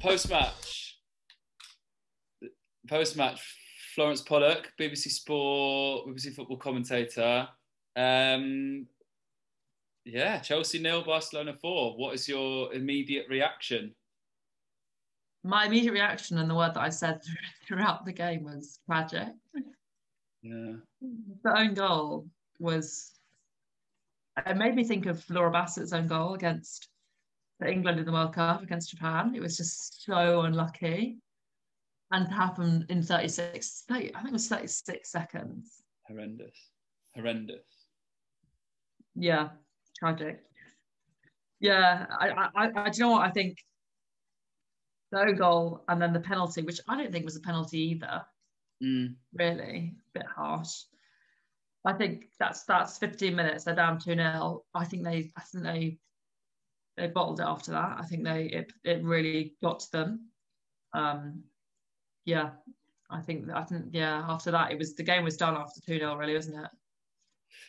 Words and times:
post 0.00 0.30
match, 0.30 0.98
post 2.88 3.16
match, 3.16 3.56
Florence 3.94 4.22
Pollock, 4.22 4.72
BBC 4.80 5.08
Sport, 5.10 6.08
BBC 6.08 6.34
football 6.34 6.56
commentator. 6.56 7.46
Um, 7.96 8.86
yeah, 10.04 10.38
Chelsea 10.38 10.80
nil, 10.80 11.04
Barcelona 11.04 11.54
four. 11.60 11.96
What 11.96 12.14
is 12.14 12.28
your 12.28 12.72
immediate 12.72 13.26
reaction? 13.28 13.94
My 15.44 15.66
immediate 15.66 15.92
reaction 15.92 16.38
and 16.38 16.50
the 16.50 16.54
word 16.54 16.74
that 16.74 16.80
I 16.80 16.88
said 16.88 17.20
throughout 17.66 18.04
the 18.04 18.12
game 18.12 18.44
was 18.44 18.78
tragic. 18.86 19.28
Yeah. 20.42 20.72
The 21.44 21.58
own 21.58 21.74
goal 21.74 22.26
was. 22.58 23.12
It 24.46 24.56
made 24.56 24.74
me 24.74 24.84
think 24.84 25.06
of 25.06 25.22
Laura 25.28 25.50
Bassett's 25.50 25.92
own 25.92 26.06
goal 26.06 26.34
against 26.34 26.89
England 27.68 27.98
in 27.98 28.06
the 28.06 28.12
World 28.12 28.34
Cup 28.34 28.62
against 28.62 28.90
Japan. 28.90 29.34
It 29.34 29.40
was 29.40 29.56
just 29.56 30.04
so 30.04 30.42
unlucky. 30.42 31.18
And 32.12 32.26
to 32.26 32.32
happen 32.32 32.86
in 32.88 33.02
36, 33.02 33.84
30, 33.88 34.14
I 34.14 34.18
think 34.18 34.30
it 34.30 34.32
was 34.32 34.48
36 34.48 35.10
seconds. 35.10 35.82
Horrendous. 36.08 36.70
Horrendous. 37.14 37.64
Yeah, 39.14 39.50
tragic. 39.98 40.42
Yeah, 41.60 42.06
I, 42.18 42.48
I, 42.56 42.70
I, 42.74 42.90
do 42.90 42.98
you 42.98 43.04
know 43.04 43.12
what 43.12 43.28
I 43.28 43.30
think? 43.30 43.58
The 45.12 45.20
own 45.20 45.36
goal 45.36 45.84
and 45.88 46.00
then 46.00 46.12
the 46.12 46.20
penalty, 46.20 46.62
which 46.62 46.80
I 46.88 46.96
don't 46.96 47.12
think 47.12 47.24
was 47.24 47.36
a 47.36 47.40
penalty 47.40 47.78
either. 47.78 48.24
Mm. 48.82 49.16
Really, 49.34 49.94
a 50.14 50.18
bit 50.18 50.26
harsh. 50.26 50.84
I 51.84 51.92
think 51.94 52.26
that's 52.38 52.64
that's 52.64 52.98
15 52.98 53.34
minutes. 53.34 53.64
They're 53.64 53.74
down 53.74 53.98
2 53.98 54.14
0. 54.14 54.64
I 54.74 54.84
think 54.84 55.04
they 55.04 55.32
I 55.36 55.40
think 55.42 55.64
they 55.64 55.98
they 57.00 57.08
bottled 57.08 57.40
it 57.40 57.46
after 57.46 57.72
that. 57.72 57.96
I 57.98 58.04
think 58.04 58.24
they 58.24 58.44
it, 58.44 58.72
it 58.84 59.02
really 59.02 59.54
got 59.62 59.80
to 59.80 59.92
them. 59.92 60.28
Um, 60.92 61.42
yeah, 62.24 62.50
I 63.10 63.20
think 63.20 63.48
I 63.50 63.62
think 63.62 63.86
yeah. 63.92 64.24
After 64.28 64.50
that, 64.50 64.70
it 64.70 64.78
was 64.78 64.94
the 64.94 65.02
game 65.02 65.24
was 65.24 65.36
done 65.36 65.56
after 65.56 65.80
two 65.80 65.98
0 65.98 66.16
really, 66.16 66.34
wasn't 66.34 66.64
it? 66.64 66.70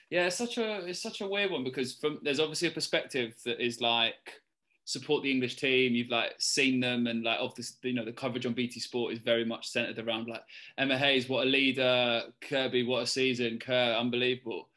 Yeah, 0.09 0.27
it's 0.27 0.35
such 0.35 0.57
a 0.57 0.85
it's 0.85 1.01
such 1.01 1.21
a 1.21 1.27
weird 1.27 1.51
one 1.51 1.63
because 1.63 1.95
from 1.95 2.19
there's 2.21 2.39
obviously 2.39 2.67
a 2.67 2.71
perspective 2.71 3.33
that 3.45 3.63
is 3.63 3.79
like 3.81 4.41
support 4.85 5.23
the 5.23 5.31
English 5.31 5.55
team. 5.55 5.93
You've 5.93 6.09
like 6.09 6.33
seen 6.39 6.79
them, 6.79 7.07
and 7.07 7.23
like 7.23 7.39
this, 7.55 7.77
you 7.83 7.93
know, 7.93 8.05
the 8.05 8.11
coverage 8.11 8.45
on 8.45 8.53
BT 8.53 8.79
Sport 8.79 9.13
is 9.13 9.19
very 9.19 9.45
much 9.45 9.69
centered 9.69 9.99
around 9.99 10.27
like 10.27 10.43
Emma 10.77 10.97
Hayes, 10.97 11.29
what 11.29 11.47
a 11.47 11.49
leader, 11.49 12.23
Kirby, 12.41 12.83
what 12.83 13.03
a 13.03 13.07
season, 13.07 13.59
Kerr, 13.59 13.93
unbelievable. 13.93 14.69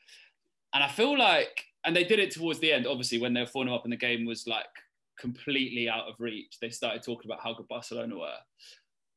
And 0.73 0.83
I 0.83 0.89
feel 0.89 1.19
like 1.19 1.65
and 1.85 1.95
they 1.95 2.05
did 2.05 2.19
it 2.19 2.31
towards 2.31 2.59
the 2.61 2.73
end. 2.73 2.87
Obviously, 2.87 3.19
when 3.19 3.35
they 3.35 3.41
were 3.41 3.47
4 3.47 3.69
up 3.69 3.85
and 3.85 3.93
the 3.93 3.97
game 3.97 4.25
was 4.25 4.47
like 4.47 4.67
completely 5.19 5.89
out 5.89 6.09
of 6.09 6.15
reach, 6.19 6.59
they 6.61 6.71
started 6.71 7.03
talking 7.03 7.31
about 7.31 7.43
how 7.43 7.55
good 7.55 7.69
Barcelona 7.69 8.17
were. 8.19 8.39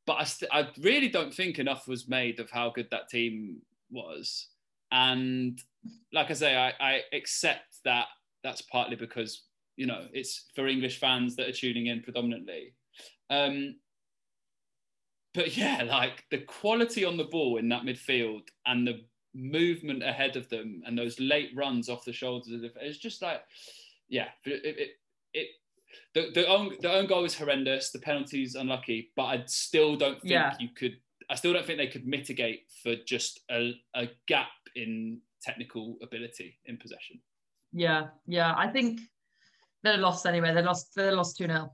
But 0.06 0.18
I, 0.20 0.24
st- 0.24 0.52
I 0.54 0.68
really 0.82 1.10
don't 1.10 1.34
think 1.34 1.60
enough 1.60 1.88
was 1.88 2.08
made 2.08 2.40
of 2.40 2.50
how 2.50 2.70
good 2.70 2.88
that 2.92 3.10
team 3.10 3.58
was. 3.90 4.48
And 4.92 5.60
like 6.14 6.30
I 6.30 6.34
say, 6.34 6.56
I, 6.56 6.74
I 6.80 7.02
accept 7.14 7.78
that 7.84 8.08
that's 8.44 8.62
partly 8.62 8.96
because, 8.96 9.44
you 9.76 9.86
know, 9.86 10.06
it's 10.14 10.46
for 10.56 10.68
English 10.68 11.00
fans 11.00 11.36
that 11.36 11.48
are 11.48 11.54
tuning 11.54 11.88
in 11.88 12.02
predominantly. 12.02 12.74
Um, 13.30 13.76
but 15.34 15.56
yeah, 15.56 15.84
like 15.84 16.24
the 16.32 16.40
quality 16.40 17.06
on 17.06 17.18
the 17.18 17.26
ball 17.26 17.58
in 17.58 17.70
that 17.70 17.84
midfield 17.84 18.44
and 18.66 18.88
the 18.88 19.02
movement 19.38 20.04
ahead 20.04 20.36
of 20.36 20.50
them 20.50 20.82
and 20.86 20.98
those 20.98 21.20
late 21.20 21.52
runs 21.56 21.90
off 21.90 22.04
the 22.04 22.12
shoulders. 22.12 22.64
It's 22.82 22.98
just 22.98 23.22
like, 23.22 23.42
yeah, 24.10 24.28
it, 24.46 24.78
it, 24.78 24.90
it 25.34 25.48
the, 26.14 26.32
the 26.34 26.48
own 26.48 26.76
the 26.82 26.92
own 26.92 27.06
goal 27.06 27.26
is 27.26 27.38
horrendous. 27.38 27.92
The 27.92 28.00
penalty's 28.00 28.56
unlucky, 28.56 29.12
but 29.16 29.24
I 29.24 29.44
still 29.46 29.96
don't 29.96 30.20
think 30.22 30.32
yeah. 30.32 30.56
you 30.60 30.70
could. 30.70 30.98
I 31.30 31.36
still 31.36 31.54
don't 31.54 31.66
think 31.66 31.78
they 31.78 31.88
could 31.88 32.08
mitigate 32.08 32.62
for 32.84 32.96
just 33.06 33.42
a, 33.52 33.74
a 33.94 34.10
gap 34.28 34.48
in 34.76 35.20
technical 35.42 35.98
ability 36.02 36.58
in 36.66 36.78
possession. 36.78 37.20
Yeah, 37.74 38.08
yeah. 38.26 38.54
I 38.58 38.68
think 38.68 39.02
they're 39.84 39.98
lost 39.98 40.26
anyway. 40.26 40.54
They 40.54 40.62
lost. 40.62 40.96
They 40.96 41.12
lost 41.12 41.38
two 41.38 41.48
0 41.48 41.72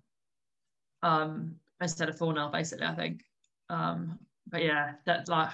um, 1.03 1.56
instead 1.81 2.09
of 2.09 2.18
four 2.18 2.34
0 2.34 2.50
basically. 2.52 2.88
I 2.88 2.96
think. 2.96 3.22
Um, 3.69 4.19
but 4.47 4.63
yeah, 4.63 4.94
that's 5.06 5.29
like 5.29 5.52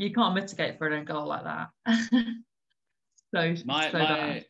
you 0.00 0.12
can't 0.12 0.34
mitigate 0.34 0.78
for 0.78 0.86
an 0.86 0.94
own 0.94 1.04
goal 1.04 1.26
like 1.26 1.44
that. 1.44 1.68
so 3.34 3.54
my 3.64 3.90
so 3.90 3.98
my 3.98 4.44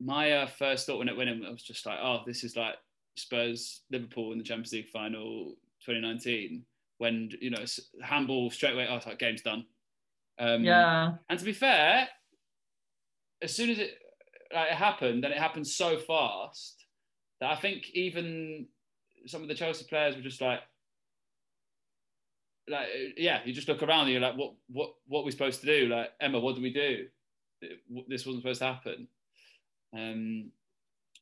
my 0.00 0.32
uh, 0.32 0.46
first 0.46 0.86
thought 0.86 0.98
when 0.98 1.08
it 1.08 1.16
went 1.16 1.30
in, 1.30 1.44
I 1.44 1.50
was 1.50 1.62
just 1.62 1.86
like, 1.86 1.98
oh, 2.02 2.20
this 2.26 2.44
is 2.44 2.56
like 2.56 2.74
Spurs 3.16 3.82
Liverpool 3.90 4.32
in 4.32 4.38
the 4.38 4.44
Champions 4.44 4.72
League 4.72 4.88
final 4.88 5.54
2019 5.84 6.64
when 6.98 7.30
you 7.40 7.50
know 7.50 7.64
handball 8.02 8.50
straight 8.50 8.74
away. 8.74 8.86
Oh, 8.88 9.00
like 9.06 9.18
game's 9.18 9.42
done. 9.42 9.64
Um, 10.38 10.64
yeah. 10.64 11.14
And 11.28 11.38
to 11.38 11.44
be 11.44 11.52
fair, 11.52 12.08
as 13.42 13.54
soon 13.54 13.70
as 13.70 13.78
it 13.78 13.98
like, 14.54 14.70
it 14.70 14.74
happened, 14.74 15.24
then 15.24 15.32
it 15.32 15.38
happened 15.38 15.66
so 15.66 15.98
fast 15.98 16.86
that 17.40 17.50
I 17.50 17.56
think 17.56 17.90
even 17.90 18.66
some 19.26 19.42
of 19.42 19.48
the 19.48 19.54
Chelsea 19.54 19.84
players 19.84 20.16
were 20.16 20.22
just 20.22 20.40
like, 20.40 20.60
like 22.68 22.88
yeah, 23.16 23.40
you 23.44 23.52
just 23.52 23.68
look 23.68 23.82
around 23.82 24.04
and 24.04 24.12
you're 24.12 24.20
like, 24.20 24.36
what 24.36 24.54
what 24.68 24.94
what 25.06 25.20
are 25.20 25.24
we 25.24 25.30
supposed 25.30 25.60
to 25.60 25.66
do? 25.66 25.88
Like 25.88 26.10
Emma, 26.20 26.38
what 26.38 26.56
do 26.56 26.62
we 26.62 26.72
do? 26.72 27.06
This 28.08 28.26
wasn't 28.26 28.42
supposed 28.42 28.60
to 28.60 28.66
happen. 28.66 29.08
Um, 29.96 30.50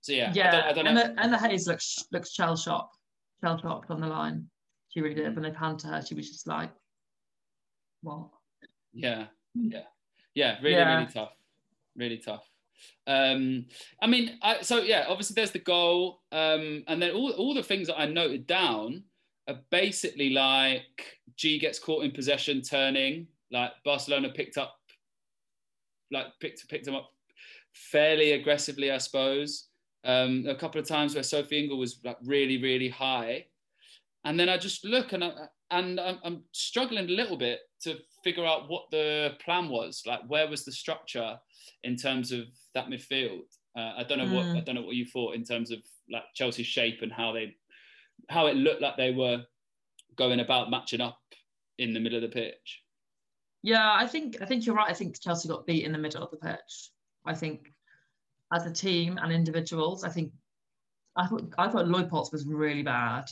so 0.01 0.13
yeah, 0.13 0.33
yeah. 0.35 0.49
I 0.49 0.73
don't, 0.73 0.87
I 0.87 0.93
don't 0.93 0.99
Emma, 1.09 1.23
Emma 1.23 1.39
Hayes 1.39 1.67
looks 1.67 2.05
looks 2.13 2.33
shell 2.33 2.57
shocked, 2.57 2.97
shell 3.43 3.61
shocked 3.61 3.91
on 3.91 4.01
the 4.01 4.07
line. 4.07 4.47
She 4.91 5.01
really 5.01 5.15
did. 5.15 5.35
When 5.35 5.43
they 5.43 5.51
panned 5.51 5.79
to 5.81 5.89
her, 5.89 6.03
she 6.05 6.15
was 6.15 6.31
just 6.31 6.47
like, 6.47 6.71
what? 8.03 8.29
Yeah, 8.93 9.27
yeah, 9.55 9.83
yeah. 10.35 10.57
Really, 10.63 10.77
yeah. 10.77 10.95
really 10.97 11.13
tough. 11.13 11.33
Really 11.97 12.19
tough. 12.19 12.49
Um, 13.07 13.67
I 14.01 14.07
mean, 14.07 14.39
I, 14.43 14.63
so 14.63 14.79
yeah, 14.79 15.05
obviously 15.09 15.35
there's 15.35 15.51
the 15.51 15.59
goal, 15.59 16.23
um, 16.33 16.85
and 16.87 17.01
then 17.01 17.13
all 17.13 17.31
all 17.33 17.55
the 17.55 17.63
things 17.63 17.89
that 17.89 17.99
I 17.99 18.07
noted 18.07 18.47
down 18.47 19.05
are 19.49 19.59
basically 19.71 20.31
like 20.31 21.19
Ji 21.37 21.59
gets 21.59 21.79
caught 21.79 22.05
in 22.05 22.11
possession, 22.11 22.63
turning. 22.63 23.27
Like 23.51 23.73
Barcelona 23.85 24.31
picked 24.31 24.59
up, 24.59 24.77
like 26.13 26.27
picked 26.41 26.69
picked 26.69 26.87
him 26.87 26.95
up 26.95 27.11
fairly 27.75 28.33
aggressively, 28.33 28.91
I 28.91 28.99
suppose. 28.99 29.69
Um, 30.05 30.45
a 30.49 30.55
couple 30.55 30.81
of 30.81 30.87
times 30.87 31.15
where 31.15 31.23
Sophie 31.23 31.59
Ingle 31.59 31.79
was 31.79 32.01
like 32.05 32.17
really, 32.25 32.63
really 32.63 32.89
high, 32.89 33.47
and 34.25 34.39
then 34.39 34.49
I 34.49 34.57
just 34.57 34.85
look 34.85 35.13
and 35.13 35.25
I, 35.25 35.33
and 35.71 36.01
I'm, 36.01 36.19
I'm 36.25 36.43
struggling 36.53 37.07
a 37.07 37.13
little 37.13 37.37
bit 37.37 37.61
to 37.83 37.97
figure 38.25 38.45
out 38.45 38.69
what 38.69 38.91
the 38.91 39.35
plan 39.45 39.69
was. 39.69 40.03
Like, 40.07 40.21
where 40.29 40.49
was 40.49 40.65
the 40.65 40.73
structure 40.73 41.39
in 41.85 41.97
terms 41.97 42.33
of 42.33 42.47
that 42.75 42.89
midfield? 42.89 43.43
Uh, 43.77 43.93
I 43.99 44.05
don't 44.05 44.19
know 44.19 44.27
mm. 44.27 44.35
what 44.35 44.57
I 44.57 44.61
don't 44.61 44.75
know 44.75 44.83
what 44.83 44.97
you 44.97 45.07
thought 45.07 45.35
in 45.35 45.45
terms 45.45 45.71
of 45.71 45.79
like 46.11 46.25
Chelsea's 46.35 46.67
shape 46.67 47.03
and 47.03 47.13
how 47.13 47.33
they 47.33 47.55
how 48.29 48.47
it 48.47 48.57
looked 48.57 48.83
like 48.83 48.97
they 48.97 49.13
were 49.13 49.45
going 50.17 50.41
about 50.41 50.71
matching 50.71 51.01
up 51.01 51.19
in 51.79 51.93
the 51.93 52.01
middle 52.01 52.17
of 52.17 52.23
the 52.23 52.29
pitch. 52.29 52.83
Yeah, 53.63 53.93
I 53.93 54.07
think 54.07 54.39
I 54.41 54.47
think 54.47 54.65
you're 54.65 54.75
right. 54.75 54.91
I 54.91 54.95
think 54.95 55.21
Chelsea 55.21 55.49
got 55.49 55.67
beat 55.67 55.85
in 55.85 55.93
the 55.93 55.99
middle 55.99 56.23
of 56.23 56.31
the 56.31 56.37
pitch. 56.37 56.91
I 57.27 57.35
think 57.35 57.73
as 58.53 58.67
a 58.67 58.73
team 58.73 59.19
and 59.23 59.33
individuals, 59.33 60.05
I 60.05 60.09
think 60.09 60.33
I 61.17 61.27
thought 61.27 61.53
I 61.59 61.69
thought 61.69 61.87
Leupolz 61.87 62.33
was 62.33 62.47
really 62.47 62.83
bad. 62.83 63.25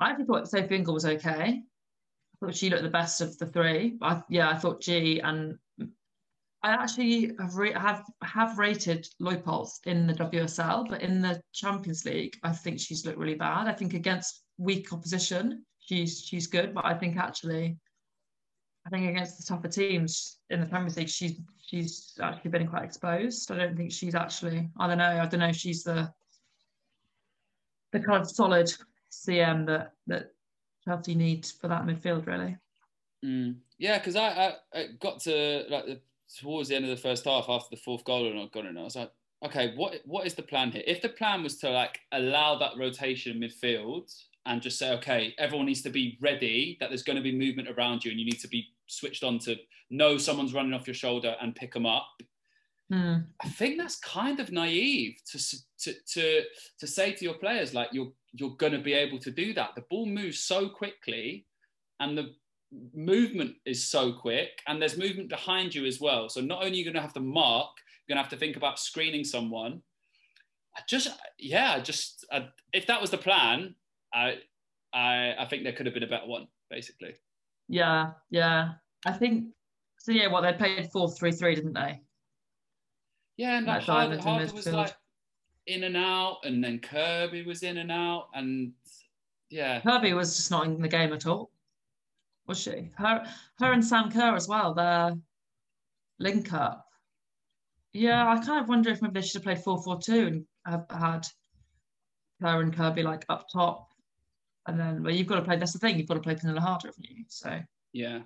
I 0.00 0.10
actually 0.10 0.24
thought 0.24 0.48
Sophie 0.48 0.76
Ingle 0.76 0.94
was 0.94 1.04
okay. 1.04 1.62
I 1.62 2.46
thought 2.46 2.54
she 2.54 2.70
looked 2.70 2.82
the 2.82 2.88
best 2.88 3.20
of 3.20 3.36
the 3.38 3.46
three. 3.46 3.98
I, 4.00 4.22
yeah, 4.28 4.48
I 4.48 4.56
thought 4.56 4.80
Ji 4.80 5.20
and 5.20 5.58
I 6.62 6.70
actually 6.72 7.32
have, 7.38 7.56
re- 7.56 7.72
have 7.72 8.04
have 8.22 8.58
rated 8.58 9.08
Leupolz 9.20 9.78
in 9.86 10.06
the 10.06 10.12
WSL, 10.12 10.88
but 10.88 11.00
in 11.00 11.22
the 11.22 11.40
Champions 11.54 12.04
League, 12.04 12.36
I 12.42 12.52
think 12.52 12.78
she's 12.78 13.06
looked 13.06 13.18
really 13.18 13.34
bad. 13.34 13.66
I 13.66 13.72
think 13.72 13.94
against 13.94 14.42
weak 14.58 14.92
opposition, 14.92 15.64
she's 15.78 16.22
she's 16.22 16.46
good, 16.46 16.74
but 16.74 16.84
I 16.84 16.94
think 16.94 17.16
actually, 17.16 17.78
I 18.86 18.90
think 18.90 19.08
against 19.08 19.38
the 19.38 19.44
tougher 19.44 19.68
teams 19.68 20.38
in 20.50 20.60
the 20.60 20.66
Premier 20.66 20.90
League, 20.90 21.08
she's 21.08 21.40
she's 21.66 22.18
actually 22.22 22.50
been 22.50 22.68
quite 22.68 22.84
exposed. 22.84 23.50
I 23.50 23.56
don't 23.56 23.76
think 23.76 23.90
she's 23.90 24.14
actually. 24.14 24.68
I 24.78 24.86
don't 24.86 24.98
know. 24.98 25.18
I 25.22 25.26
don't 25.26 25.40
know 25.40 25.48
if 25.48 25.56
she's 25.56 25.82
the 25.82 26.12
the 27.92 28.00
kind 28.00 28.20
of 28.20 28.30
solid 28.30 28.70
CM 29.10 29.66
that 29.66 29.92
that 30.08 30.32
Chelsea 30.84 31.14
need 31.14 31.46
for 31.46 31.68
that 31.68 31.86
midfield, 31.86 32.26
really. 32.26 32.58
Mm. 33.24 33.56
Yeah, 33.78 33.98
because 33.98 34.16
I, 34.16 34.28
I, 34.28 34.54
I 34.74 34.86
got 35.00 35.20
to 35.20 35.64
like 35.68 35.86
the 35.86 36.00
towards 36.38 36.68
the 36.68 36.76
end 36.76 36.84
of 36.84 36.90
the 36.90 36.96
first 36.96 37.24
half 37.24 37.46
after 37.48 37.68
the 37.70 37.80
fourth 37.80 38.04
goal 38.04 38.26
and 38.26 38.36
not 38.36 38.52
gone 38.52 38.66
in, 38.66 38.76
I 38.76 38.82
was 38.82 38.96
like, 38.96 39.10
okay, 39.44 39.72
what 39.76 40.00
what 40.04 40.26
is 40.26 40.34
the 40.34 40.42
plan 40.42 40.70
here? 40.70 40.82
If 40.86 41.02
the 41.02 41.08
plan 41.08 41.42
was 41.42 41.56
to 41.58 41.70
like 41.70 42.00
allow 42.12 42.58
that 42.58 42.76
rotation 42.78 43.40
midfield 43.40 44.14
and 44.46 44.62
just 44.62 44.78
say, 44.78 44.92
okay, 44.94 45.34
everyone 45.38 45.66
needs 45.66 45.82
to 45.82 45.90
be 45.90 46.18
ready 46.20 46.76
that 46.80 46.88
there's 46.88 47.02
going 47.02 47.16
to 47.16 47.22
be 47.22 47.36
movement 47.36 47.68
around 47.68 48.04
you 48.04 48.10
and 48.10 48.18
you 48.18 48.26
need 48.26 48.40
to 48.40 48.48
be 48.48 48.66
switched 48.86 49.22
on 49.22 49.38
to 49.40 49.56
know 49.90 50.18
someone's 50.18 50.54
running 50.54 50.72
off 50.72 50.86
your 50.86 50.94
shoulder 50.94 51.36
and 51.40 51.54
pick 51.54 51.72
them 51.72 51.86
up. 51.86 52.08
Mm. 52.92 53.26
I 53.42 53.48
think 53.48 53.78
that's 53.78 53.98
kind 54.00 54.40
of 54.40 54.50
naive 54.50 55.16
to 55.30 55.38
to 55.78 55.92
to 56.12 56.42
to 56.78 56.86
say 56.86 57.12
to 57.12 57.24
your 57.24 57.34
players 57.34 57.72
like 57.72 57.88
you're 57.92 58.12
you're 58.32 58.56
going 58.56 58.72
to 58.72 58.78
be 58.78 58.92
able 58.92 59.18
to 59.18 59.30
do 59.30 59.54
that. 59.54 59.74
The 59.74 59.84
ball 59.90 60.06
moves 60.06 60.40
so 60.40 60.68
quickly, 60.68 61.46
and 62.00 62.16
the 62.16 62.34
movement 62.94 63.56
is 63.66 63.90
so 63.90 64.12
quick, 64.12 64.50
and 64.66 64.80
there's 64.80 64.96
movement 64.96 65.28
behind 65.28 65.74
you 65.74 65.86
as 65.86 66.00
well. 66.00 66.28
So 66.28 66.40
not 66.40 66.64
only 66.64 66.72
are 66.72 66.74
you 66.74 66.84
going 66.84 66.94
to 66.94 67.02
have 67.02 67.14
to 67.14 67.20
mark, 67.20 67.70
you're 68.06 68.14
going 68.14 68.22
to 68.22 68.22
have 68.22 68.30
to 68.30 68.36
think 68.38 68.56
about 68.56 68.78
screening 68.78 69.24
someone. 69.24 69.82
I 70.76 70.80
just 70.88 71.08
yeah, 71.38 71.74
I 71.76 71.80
just 71.80 72.24
I, 72.32 72.48
if 72.72 72.86
that 72.86 73.00
was 73.00 73.10
the 73.10 73.18
plan, 73.18 73.74
I 74.14 74.36
I 74.94 75.34
I 75.38 75.46
think 75.48 75.64
there 75.64 75.72
could 75.72 75.86
have 75.86 75.94
been 75.94 76.04
a 76.04 76.08
better 76.08 76.26
one 76.26 76.46
basically. 76.70 77.14
Yeah, 77.68 78.12
yeah. 78.30 78.72
I 79.06 79.12
think 79.12 79.46
so. 79.98 80.12
Yeah, 80.12 80.28
what 80.28 80.42
they 80.42 80.52
played 80.52 80.90
four 80.92 81.10
three 81.10 81.32
three, 81.32 81.54
didn't 81.54 81.74
they? 81.74 82.00
Yeah, 83.36 83.58
and 83.58 83.66
like, 83.66 83.82
Harder, 83.82 84.20
Harder 84.20 84.52
was 84.52 84.66
like 84.66 84.94
in 85.66 85.84
and 85.84 85.96
out, 85.96 86.38
and 86.44 86.62
then 86.62 86.78
Kirby 86.78 87.44
was 87.44 87.62
in 87.62 87.78
and 87.78 87.90
out, 87.90 88.28
and 88.34 88.72
yeah, 89.48 89.80
Kirby 89.80 90.12
was 90.12 90.36
just 90.36 90.50
not 90.50 90.66
in 90.66 90.80
the 90.80 90.88
game 90.88 91.12
at 91.12 91.26
all, 91.26 91.50
was 92.46 92.60
she? 92.60 92.90
Her, 92.96 93.24
her 93.58 93.72
and 93.72 93.84
Sam 93.84 94.10
Kerr 94.10 94.34
as 94.34 94.48
well. 94.48 94.74
Their 94.74 95.16
link 96.18 96.52
up. 96.52 96.86
Yeah, 97.92 98.28
I 98.28 98.44
kind 98.44 98.62
of 98.62 98.68
wonder 98.68 98.90
if 98.90 99.02
maybe 99.02 99.20
they 99.20 99.26
should 99.26 99.36
have 99.36 99.44
played 99.44 99.64
four 99.64 99.82
four 99.82 100.00
two 100.00 100.26
and 100.26 100.46
have 100.66 100.86
had 100.90 101.26
Kerr 102.40 102.60
and 102.60 102.74
Kirby 102.74 103.02
like 103.02 103.24
up 103.28 103.46
top, 103.52 103.88
and 104.66 104.78
then 104.78 105.02
well, 105.02 105.14
you've 105.14 105.26
got 105.26 105.36
to 105.36 105.42
play. 105.42 105.56
That's 105.56 105.72
the 105.72 105.78
thing. 105.78 105.98
You've 105.98 106.08
got 106.08 106.14
to 106.14 106.20
play 106.20 106.34
Pernille 106.34 106.58
Harder, 106.58 106.88
haven't 106.88 107.10
you? 107.10 107.24
So 107.28 107.58
yeah, 107.92 108.20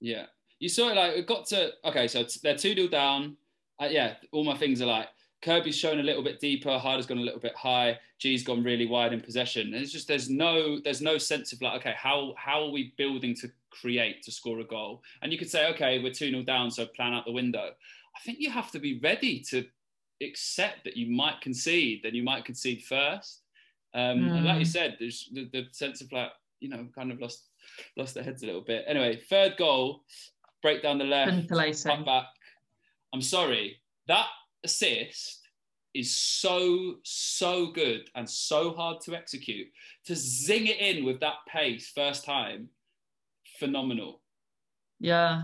yeah. 0.00 0.26
You 0.60 0.68
saw 0.68 0.90
it 0.90 0.96
like 0.96 1.16
it 1.16 1.26
got 1.26 1.46
to 1.46 1.72
okay, 1.84 2.08
so 2.08 2.24
they're 2.42 2.56
two 2.56 2.74
0 2.74 2.88
down. 2.88 3.36
Uh, 3.80 3.88
yeah, 3.90 4.14
all 4.32 4.44
my 4.44 4.56
things 4.56 4.82
are 4.82 4.86
like 4.86 5.08
Kirby's 5.40 5.76
shown 5.78 6.00
a 6.00 6.02
little 6.02 6.22
bit 6.22 6.40
deeper, 6.40 6.78
Harder's 6.78 7.06
gone 7.06 7.18
a 7.18 7.22
little 7.22 7.40
bit 7.40 7.54
high, 7.54 7.98
Ji's 8.18 8.42
gone 8.42 8.64
really 8.64 8.86
wide 8.86 9.12
in 9.12 9.20
possession. 9.20 9.72
And 9.72 9.76
it's 9.82 9.92
just 9.92 10.08
there's 10.08 10.28
no 10.28 10.80
there's 10.80 11.00
no 11.00 11.16
sense 11.18 11.52
of 11.52 11.62
like 11.62 11.80
okay, 11.80 11.94
how 11.96 12.34
how 12.36 12.62
are 12.64 12.70
we 12.70 12.92
building 12.96 13.34
to 13.36 13.50
create 13.70 14.22
to 14.24 14.32
score 14.32 14.58
a 14.60 14.64
goal? 14.64 15.02
And 15.22 15.32
you 15.32 15.38
could 15.38 15.50
say 15.50 15.68
okay, 15.74 16.02
we're 16.02 16.12
two 16.12 16.30
0 16.30 16.42
down, 16.42 16.70
so 16.70 16.86
plan 16.86 17.14
out 17.14 17.24
the 17.24 17.32
window. 17.32 17.70
I 18.16 18.20
think 18.24 18.40
you 18.40 18.50
have 18.50 18.70
to 18.72 18.78
be 18.80 18.98
ready 18.98 19.40
to 19.50 19.64
accept 20.20 20.82
that 20.84 20.96
you 20.96 21.06
might 21.10 21.40
concede, 21.40 22.00
then 22.02 22.14
you 22.14 22.24
might 22.24 22.44
concede 22.44 22.82
first. 22.82 23.42
Um, 23.94 24.18
And 24.34 24.44
like 24.44 24.58
you 24.58 24.64
Mm. 24.64 24.72
said, 24.72 24.96
there's 24.98 25.28
the, 25.32 25.44
the 25.52 25.68
sense 25.70 26.00
of 26.00 26.10
like 26.12 26.32
you 26.60 26.68
know 26.68 26.88
kind 26.94 27.12
of 27.12 27.20
lost 27.20 27.48
lost 27.96 28.14
their 28.14 28.24
heads 28.24 28.42
a 28.42 28.46
little 28.46 28.62
bit. 28.62 28.84
Anyway, 28.88 29.16
third 29.16 29.56
goal, 29.56 30.02
break 30.62 30.82
down 30.82 30.98
the 30.98 31.04
left, 31.04 31.30
cut 31.98 32.04
back. 32.04 32.26
I'm 33.12 33.22
sorry, 33.22 33.80
that 34.08 34.26
assist 34.64 35.40
is 35.94 36.16
so 36.16 36.96
so 37.02 37.70
good 37.72 38.02
and 38.14 38.28
so 38.28 38.72
hard 38.74 39.00
to 39.02 39.14
execute. 39.14 39.66
To 40.06 40.14
zing 40.14 40.66
it 40.66 40.78
in 40.78 41.04
with 41.04 41.20
that 41.20 41.36
pace 41.48 41.90
first 41.94 42.24
time, 42.24 42.68
phenomenal. 43.58 44.22
Yeah. 45.00 45.42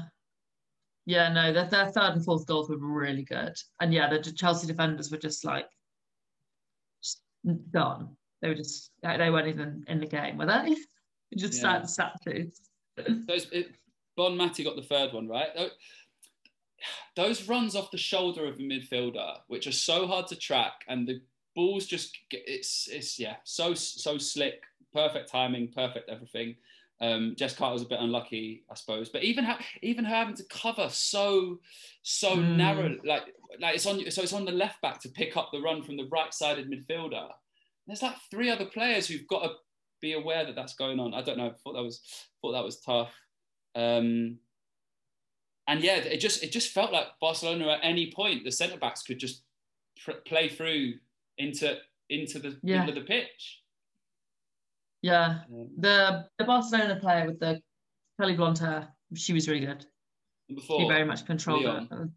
Yeah, 1.07 1.31
no, 1.33 1.53
their, 1.53 1.69
their 1.69 1.93
third 1.93 2.15
and 2.15 2.25
fourth 2.25 2.47
goals 2.47 2.71
were 2.71 2.79
really 2.79 3.25
good. 3.25 3.55
And 3.81 3.93
yeah, 3.93 4.09
the 4.09 4.21
Chelsea 4.33 4.67
defenders 4.67 5.11
were 5.11 5.19
just 5.19 5.45
like 5.45 5.67
just 7.03 7.21
done. 7.71 8.17
They 8.41 8.49
were 8.49 8.55
just 8.55 8.91
they 9.03 9.31
weren't 9.31 9.49
even 9.49 9.85
in 9.89 10.01
the 10.01 10.07
game, 10.07 10.39
were 10.39 10.47
they? 10.47 10.75
just 11.37 11.55
Yeah. 11.63 11.85
sat 11.85 11.91
statues. 11.91 12.61
Those 12.97 13.49
it, 13.53 13.73
Bonmatí 14.19 14.65
got 14.65 14.77
the 14.77 14.83
third 14.83 15.13
one 15.13 15.29
right. 15.29 15.49
Oh, 15.57 15.69
Tho- 17.17 17.25
Those 17.25 17.49
runs 17.49 17.75
off 17.77 17.91
the 17.91 17.99
shoulder 17.99 18.47
of 18.47 18.57
a 18.59 18.63
midfielder, 18.63 19.39
which 19.49 19.67
are 19.67 19.73
so 19.73 20.07
hard 20.07 20.27
to 20.29 20.37
track, 20.37 20.83
and 20.89 21.07
the 21.07 21.21
balls 21.55 21.87
just 21.87 22.17
get, 22.31 22.43
it's 22.47 22.89
it's 22.91 23.19
yeah 23.19 23.37
so 23.45 23.75
so 23.75 24.19
slick, 24.19 24.63
perfect 24.93 25.31
timing, 25.31 25.69
perfect 25.69 26.09
everything. 26.11 26.57
Um, 27.01 27.35
Jess 27.37 27.55
Carter 27.57 27.73
was 27.75 27.83
a 27.83 27.87
bit 27.87 27.99
unlucky, 28.01 28.65
I 28.71 28.75
suppose, 28.75 29.09
but 29.09 29.25
even 29.25 29.45
ha- 29.45 29.59
even 29.83 30.05
her 30.05 30.15
having 30.15 30.37
to 30.37 30.45
cover 30.45 30.89
so 30.91 31.59
so 32.03 32.37
Mm. 32.37 32.57
narrow, 32.57 32.97
like 33.05 33.35
like 33.61 33.75
it's 33.77 33.87
on 33.87 34.11
so 34.11 34.23
it's 34.23 34.33
on 34.33 34.45
the 34.45 34.53
left 34.53 34.81
back 34.81 35.01
to 35.03 35.09
pick 35.09 35.37
up 35.37 35.51
the 35.53 35.61
run 35.61 35.83
from 35.83 35.97
the 35.97 36.09
right 36.11 36.33
sided 36.33 36.71
midfielder. 36.71 37.29
There's 37.87 38.03
like 38.03 38.17
three 38.31 38.49
other 38.51 38.65
players 38.67 39.07
who've 39.09 39.27
got 39.27 39.43
to 39.43 39.51
be 40.01 40.13
aware 40.15 40.45
that 40.47 40.55
that's 40.55 40.75
going 40.75 41.01
on. 41.01 41.15
I 41.15 41.23
don't 41.23 41.37
know. 41.39 41.49
I 41.49 41.53
thought 41.63 41.75
that 41.75 41.83
was 41.83 42.01
thought 42.41 42.53
that 42.53 42.65
was 42.65 42.81
tough. 42.81 43.13
Um, 43.75 44.39
and 45.67 45.83
yeah, 45.83 45.97
it 45.97 46.19
just 46.19 46.43
it 46.43 46.53
just 46.53 46.73
felt 46.73 46.93
like 46.93 47.07
Barcelona 47.21 47.69
at 47.73 47.81
any 47.83 48.13
point 48.13 48.45
the 48.45 48.53
centre 48.53 48.77
backs 48.79 49.03
could 49.03 49.19
just 49.19 49.43
pr- 50.05 50.13
play 50.27 50.49
through 50.49 50.95
into 51.39 51.77
into 52.11 52.39
the 52.39 52.59
Yeah. 52.63 52.81
middle 52.81 52.99
of 52.99 53.07
the 53.07 53.09
pitch. 53.09 53.63
Yeah. 55.03 55.41
Um, 55.53 55.71
The 55.79 56.29
the 56.39 56.45
Barcelona 56.45 56.97
player 57.01 57.27
with 57.27 57.41
the 57.41 57.61
curly 58.19 58.35
blonde 58.37 58.59
hair, 58.59 58.89
she 59.15 59.33
was 59.33 59.49
really 59.49 59.65
good. 59.67 59.85
and 60.49 60.61
She 60.61 60.89
very 60.89 61.05
much 61.05 61.25
controlled 61.27 61.63
Leon. 61.63 61.89
it. 61.91 62.11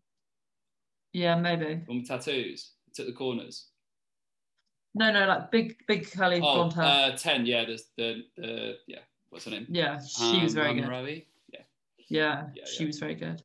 Yeah, 1.13 1.35
maybe. 1.39 1.81
on 1.89 2.03
tattoos, 2.03 2.73
took 2.93 3.07
the 3.07 3.13
corners. 3.13 3.67
No, 4.93 5.11
no, 5.11 5.25
like 5.25 5.51
big, 5.51 5.77
big 5.87 6.11
curly 6.11 6.37
Oh, 6.37 6.53
blonde 6.55 6.73
hair. 6.73 6.85
uh, 7.13 7.17
ten. 7.17 7.45
Yeah, 7.45 7.65
there's 7.65 7.85
the 7.97 8.23
the 8.35 8.77
yeah. 8.87 8.99
What's 9.29 9.45
her 9.45 9.51
name? 9.51 9.67
yeah, 9.69 9.99
she 9.99 10.41
was 10.43 10.55
Um, 10.55 10.63
very 10.63 10.73
good. 10.81 11.25
Yeah. 12.09 12.47
She 12.65 12.83
yeah. 12.83 12.87
was 12.87 12.99
very 12.99 13.15
good. 13.15 13.41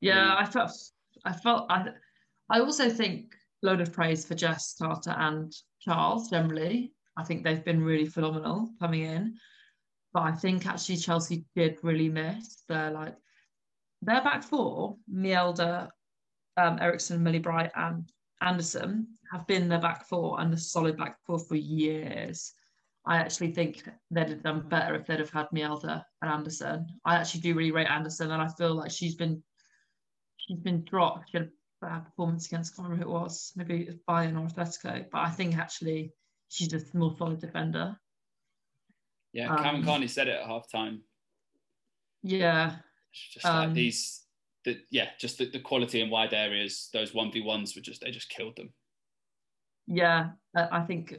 Yeah. 0.00 0.34
I 0.38 0.44
felt, 0.44 0.72
I 1.24 1.32
felt, 1.32 1.66
I, 1.70 1.88
I 2.50 2.60
also 2.60 2.88
think 2.90 3.34
load 3.62 3.80
of 3.80 3.92
praise 3.92 4.24
for 4.24 4.34
Jess 4.34 4.74
Carter 4.78 5.14
and 5.16 5.52
Charles 5.80 6.30
generally. 6.30 6.92
I 7.16 7.24
think 7.24 7.42
they've 7.42 7.64
been 7.64 7.82
really 7.82 8.06
phenomenal 8.06 8.70
coming 8.80 9.02
in, 9.02 9.36
but 10.12 10.24
I 10.24 10.32
think 10.32 10.66
actually 10.66 10.96
Chelsea 10.96 11.44
did 11.54 11.78
really 11.82 12.08
miss 12.08 12.62
their 12.68 12.90
like 12.90 13.16
their 14.02 14.22
back 14.22 14.42
four. 14.42 14.96
Mjelde, 15.12 15.88
um, 16.56 16.78
Eriksson, 16.80 17.22
Millie 17.22 17.38
Bright, 17.38 17.70
and 17.74 18.10
Andersson 18.40 19.06
have 19.32 19.46
been 19.46 19.68
their 19.68 19.80
back 19.80 20.06
four 20.08 20.40
and 20.40 20.52
a 20.52 20.56
solid 20.56 20.96
back 20.96 21.18
four 21.24 21.38
for 21.38 21.56
years. 21.56 22.52
I 23.06 23.16
actually 23.18 23.52
think 23.52 23.86
they'd 24.10 24.30
have 24.30 24.42
done 24.42 24.68
better 24.68 24.94
if 24.94 25.06
they'd 25.06 25.18
have 25.18 25.30
had 25.30 25.46
Mjelde 25.54 26.02
and 26.22 26.30
Andersson. 26.30 26.86
I 27.04 27.16
actually 27.16 27.42
do 27.42 27.54
really 27.54 27.70
rate 27.70 27.88
Andersson, 27.88 28.30
and 28.30 28.40
I 28.40 28.48
feel 28.48 28.74
like 28.74 28.90
she's 28.90 29.14
been 29.14 29.42
she's 30.38 30.58
been 30.58 30.84
dropped. 30.84 31.30
She 31.30 31.38
had 31.38 31.48
a 31.48 31.50
bad 31.86 32.04
performance 32.06 32.46
against 32.46 32.72
I 32.72 32.76
can't 32.76 32.88
remember 32.90 33.04
who 33.04 33.16
it 33.16 33.20
was, 33.20 33.52
maybe 33.56 33.82
it 33.82 33.86
was 33.88 33.96
Bayern 34.08 34.40
or 34.40 34.46
Atletico. 34.48 35.04
But 35.12 35.18
I 35.18 35.30
think 35.30 35.56
actually 35.58 36.12
she's 36.48 36.72
a 36.72 36.80
more 36.96 37.14
solid 37.18 37.40
defender. 37.40 37.96
Yeah, 39.32 39.48
Cameron 39.48 39.76
Um, 39.76 39.84
Carney 39.84 40.06
said 40.08 40.28
it 40.28 40.40
at 40.40 40.46
half 40.46 40.70
time. 40.70 41.02
Yeah, 42.22 42.76
It's 43.12 43.34
just 43.34 43.44
like 43.44 43.68
Um, 43.68 43.74
these, 43.74 44.22
the, 44.64 44.80
yeah, 44.90 45.10
just 45.20 45.38
the, 45.38 45.50
the 45.50 45.60
quality 45.60 46.00
in 46.00 46.08
wide 46.08 46.32
areas. 46.32 46.88
Those 46.92 47.12
one 47.12 47.30
v 47.32 47.42
ones 47.42 47.74
were 47.74 47.82
just 47.82 48.00
they 48.00 48.10
just 48.10 48.30
killed 48.30 48.56
them. 48.56 48.72
yeah. 49.86 50.30
I 50.54 50.80
think 50.82 51.14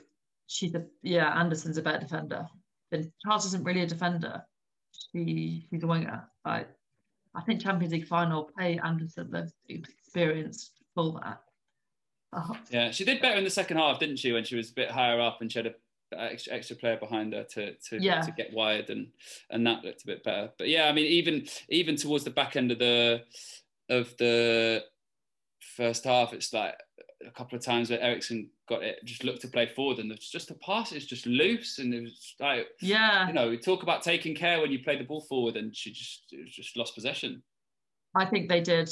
she's 0.48 0.74
a 0.76 0.86
yeah. 1.02 1.38
Andersson's 1.40 1.78
a 1.78 1.82
better 1.82 2.00
defender. 2.00 2.48
Then 2.92 3.12
Charles 3.24 3.46
isn't 3.48 3.64
really 3.64 3.82
a 3.82 3.88
defender. 3.88 4.44
She 5.12 5.66
she's 5.70 5.84
a 5.84 5.88
winger. 5.88 6.24
Like 6.46 6.70
I 7.36 7.42
think 7.42 7.62
Champions 7.62 7.94
League 7.94 8.08
final 8.08 8.50
play 8.58 8.80
Andersson 8.84 9.30
the 9.32 9.52
experienced 9.70 10.72
that. 10.96 11.42
Oh, 12.34 12.58
Yeah, 12.70 12.92
she 12.92 13.04
did 13.06 13.22
better 13.22 13.38
in 13.38 13.44
the 13.44 13.50
second 13.50 13.78
half, 13.78 14.00
didn't 14.00 14.18
she? 14.18 14.32
When 14.32 14.44
she 14.44 14.56
was 14.56 14.70
a 14.70 14.74
bit 14.74 14.92
higher 14.92 15.20
up 15.20 15.42
and 15.42 15.52
she 15.52 15.60
had 15.60 15.68
a 15.68 15.74
extra, 16.18 16.54
extra 16.54 16.76
player 16.76 16.98
behind 16.98 17.34
her 17.34 17.44
to 17.44 17.74
to, 17.76 18.02
Yeah. 18.02 18.22
to 18.22 18.32
get 18.32 18.54
wired 18.54 18.90
and 18.90 19.08
and 19.50 19.66
that 19.68 19.84
looked 19.84 20.04
a 20.04 20.08
bit 20.08 20.24
better. 20.24 20.52
But 20.58 20.70
yeah, 20.70 20.88
I 20.88 20.92
mean, 20.94 21.06
even 21.06 21.48
even 21.70 21.96
towards 21.96 22.24
the 22.24 22.30
back 22.30 22.56
end 22.56 22.72
of 22.72 22.80
the 22.80 23.24
of 23.90 24.16
the 24.18 24.84
first 25.76 26.06
half, 26.06 26.34
it's 26.34 26.54
like 26.54 26.76
a 27.26 27.32
couple 27.32 27.58
of 27.58 27.64
times 27.64 27.90
where 27.90 28.00
Eriksson 28.02 28.50
got 28.68 28.84
it, 28.84 29.00
just 29.06 29.24
looked 29.24 29.42
to 29.42 29.48
play 29.48 29.68
forward, 29.68 30.00
and 30.00 30.12
it's 30.12 30.30
just 30.30 30.48
the 30.48 30.56
pass 30.56 30.92
is 30.92 31.06
just 31.06 31.26
loose, 31.26 31.80
and 31.80 31.94
it 31.94 32.02
was 32.02 32.36
like 32.40 32.68
yeah, 32.82 33.28
you 33.28 33.34
know, 33.34 33.50
we 33.50 33.58
talk 33.58 33.84
about 33.84 34.02
taking 34.04 34.36
care 34.36 34.60
when 34.62 34.72
you 34.72 34.80
play 34.84 34.98
the 34.98 35.04
ball 35.04 35.22
forward, 35.22 35.56
and 35.56 35.76
she 35.76 35.92
just 35.92 36.34
just 36.48 36.76
lost 36.78 36.96
possession. 36.96 37.42
I 38.16 38.26
think 38.26 38.50
they 38.50 38.62
did. 38.62 38.90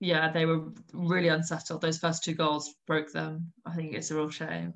Yeah, 0.00 0.32
they 0.32 0.46
were 0.46 0.68
really 0.94 1.28
unsettled. 1.28 1.82
Those 1.82 1.98
first 1.98 2.24
two 2.24 2.34
goals 2.34 2.74
broke 2.86 3.12
them. 3.12 3.52
I 3.66 3.74
think 3.74 3.94
it's 3.94 4.10
a 4.10 4.14
real 4.16 4.30
shame. 4.30 4.72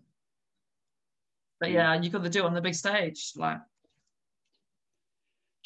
But 1.61 1.71
Mm. 1.71 1.75
yeah, 1.75 1.95
you 2.01 2.11
got 2.11 2.25
to 2.25 2.29
do 2.31 2.41
it 2.41 2.47
on 2.47 2.53
the 2.53 2.61
big 2.61 2.75
stage. 2.75 3.33
Like, 3.35 3.59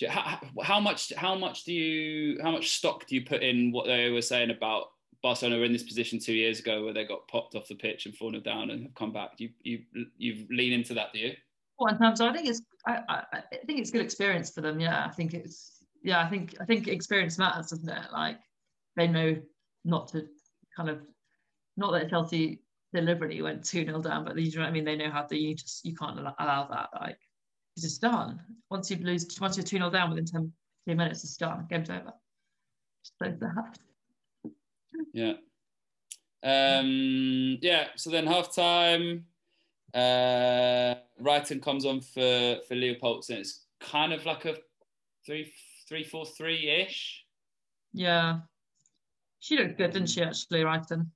How, 0.09 0.39
how 0.63 0.79
much 0.79 1.13
how 1.17 1.35
much 1.35 1.65
do 1.65 1.73
you 1.73 2.41
how 2.41 2.53
much 2.53 2.77
stock 2.77 3.07
do 3.07 3.17
you 3.17 3.25
put 3.25 3.43
in 3.43 3.73
what 3.73 3.87
they 3.87 4.11
were 4.11 4.23
saying 4.23 4.51
about 4.51 4.93
Barcelona 5.23 5.59
were 5.59 5.65
in 5.65 5.73
this 5.73 5.83
position 5.83 6.19
two 6.19 6.35
years 6.35 6.61
ago 6.61 6.85
where 6.85 6.93
they 6.93 7.05
got 7.05 7.27
popped 7.29 7.55
off 7.55 7.69
the 7.69 7.75
pitch 7.75 8.07
and 8.07 8.15
fallen 8.15 8.43
down 8.43 8.71
and 8.71 8.85
have 8.85 8.95
come 8.95 9.13
back? 9.13 9.33
You 9.39 9.51
you 9.63 9.81
you 10.17 10.47
lean 10.51 10.73
into 10.73 10.95
that, 10.95 11.13
do 11.13 11.19
you? 11.19 11.35
well, 11.79 11.93
in 11.93 11.99
terms 12.01 12.21
of, 12.21 12.31
I 12.31 12.33
think 12.33 12.49
it's, 12.49 12.63
I, 12.87 13.01
I, 13.09 13.23
I 13.33 13.41
think 13.67 13.81
it's 13.81 13.91
good 13.91 14.03
experience 14.03 14.51
for 14.51 14.61
them. 14.61 14.81
Yeah, 14.81 15.07
I 15.07 15.11
think 15.11 15.33
it's, 15.33 15.85
yeah, 16.03 16.21
I 16.21 16.29
think, 16.29 16.57
I 16.61 16.65
think 16.65 16.89
experience 16.89 17.39
matters, 17.39 17.71
doesn't 17.71 17.89
it? 17.89 18.13
Like, 18.13 18.39
they 18.97 19.07
know 19.07 19.37
not 19.85 20.09
to 20.09 20.27
kind 20.77 20.91
of 20.91 20.99
not 21.77 21.93
that 21.93 22.11
Chelsea 22.11 22.63
deliberately 22.93 23.41
went 23.43 23.65
2 23.65 23.85
0 23.85 24.03
down, 24.03 24.25
but 24.25 24.37
you 24.37 24.51
know 24.57 24.63
what 24.63 24.69
I 24.69 24.73
mean? 24.73 24.85
They 24.85 24.97
know 24.97 25.11
how 25.11 25.23
to, 25.23 25.39
you 25.39 25.55
just, 25.55 25.85
you 25.85 25.95
can't 25.95 26.19
allow 26.19 26.67
that. 26.71 26.89
Like, 27.01 27.19
it's 27.77 27.85
just 27.85 28.01
done. 28.01 28.41
Once 28.71 28.91
you 28.91 28.97
lose, 28.97 29.27
once 29.41 29.57
you're 29.57 29.65
2 29.65 29.77
0 29.77 29.91
down 29.91 30.11
within 30.11 30.27
10, 30.27 30.53
10 30.89 30.97
minutes, 30.97 31.23
it's 31.23 31.37
done. 31.37 31.67
Game's 31.71 31.91
over. 31.91 32.13
So 33.23 33.31
that. 33.41 33.79
Yeah. 35.13 35.35
Um, 36.43 37.59
yeah, 37.61 37.89
so 37.97 38.11
then 38.11 38.27
half 38.27 38.55
time, 38.55 39.25
uh, 39.95 40.95
Reiten 41.21 41.63
comes 41.63 41.85
on 41.85 42.01
for, 42.01 42.59
for 42.67 42.75
Leopoldson. 42.75 43.39
It's 43.39 43.65
kind 43.81 44.13
of 44.13 44.25
like 44.25 44.45
a 44.45 44.57
three, 45.27 45.53
three, 45.89 46.05
four, 46.05 46.25
three 46.27 46.71
ish. 46.71 47.25
Yeah. 47.93 48.41
She 49.41 49.57
looked 49.57 49.79
good, 49.79 49.93
didn't 49.93 50.11
she, 50.11 50.23
actually, 50.23 50.63
Reiten? 50.63 51.07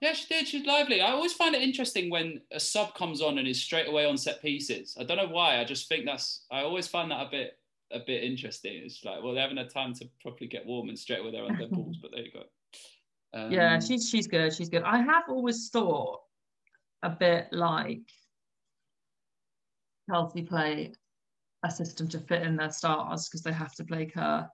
Yeah, 0.00 0.12
she 0.12 0.26
did. 0.28 0.46
She's 0.46 0.66
lively. 0.66 1.00
I 1.00 1.10
always 1.10 1.32
find 1.32 1.54
it 1.54 1.62
interesting 1.62 2.10
when 2.10 2.40
a 2.52 2.60
sub 2.60 2.94
comes 2.94 3.22
on 3.22 3.38
and 3.38 3.48
is 3.48 3.60
straight 3.60 3.88
away 3.88 4.04
on 4.04 4.16
set 4.16 4.42
pieces. 4.42 4.96
I 5.00 5.04
don't 5.04 5.16
know 5.16 5.28
why. 5.28 5.58
I 5.58 5.64
just 5.64 5.88
think 5.88 6.04
that's. 6.04 6.44
I 6.50 6.60
always 6.60 6.86
find 6.86 7.10
that 7.10 7.26
a 7.26 7.30
bit 7.30 7.57
a 7.92 8.00
bit 8.00 8.24
interesting. 8.24 8.82
It's 8.84 9.04
like, 9.04 9.22
well, 9.22 9.34
they 9.34 9.40
haven't 9.40 9.56
had 9.56 9.72
time 9.72 9.94
to 9.94 10.08
properly 10.20 10.48
get 10.48 10.66
warm 10.66 10.88
and 10.88 10.98
straight 10.98 11.20
away 11.20 11.32
they're 11.32 11.44
on 11.44 11.56
their 11.58 11.68
balls. 11.68 11.96
But 12.02 12.10
there 12.12 12.24
you 12.24 12.32
go. 12.32 12.42
Um, 13.34 13.50
yeah, 13.50 13.78
she's 13.78 14.08
she's 14.08 14.26
good. 14.26 14.54
She's 14.54 14.68
good. 14.68 14.82
I 14.82 14.98
have 14.98 15.24
always 15.28 15.68
thought 15.68 16.20
a 17.02 17.10
bit 17.10 17.48
like 17.52 18.00
Chelsea 20.08 20.42
play 20.42 20.92
a 21.64 21.70
system 21.70 22.08
to 22.08 22.20
fit 22.20 22.42
in 22.42 22.56
their 22.56 22.70
stars 22.70 23.28
because 23.28 23.42
they 23.42 23.52
have 23.52 23.74
to 23.74 23.84
play 23.84 24.06
Kerr, 24.06 24.48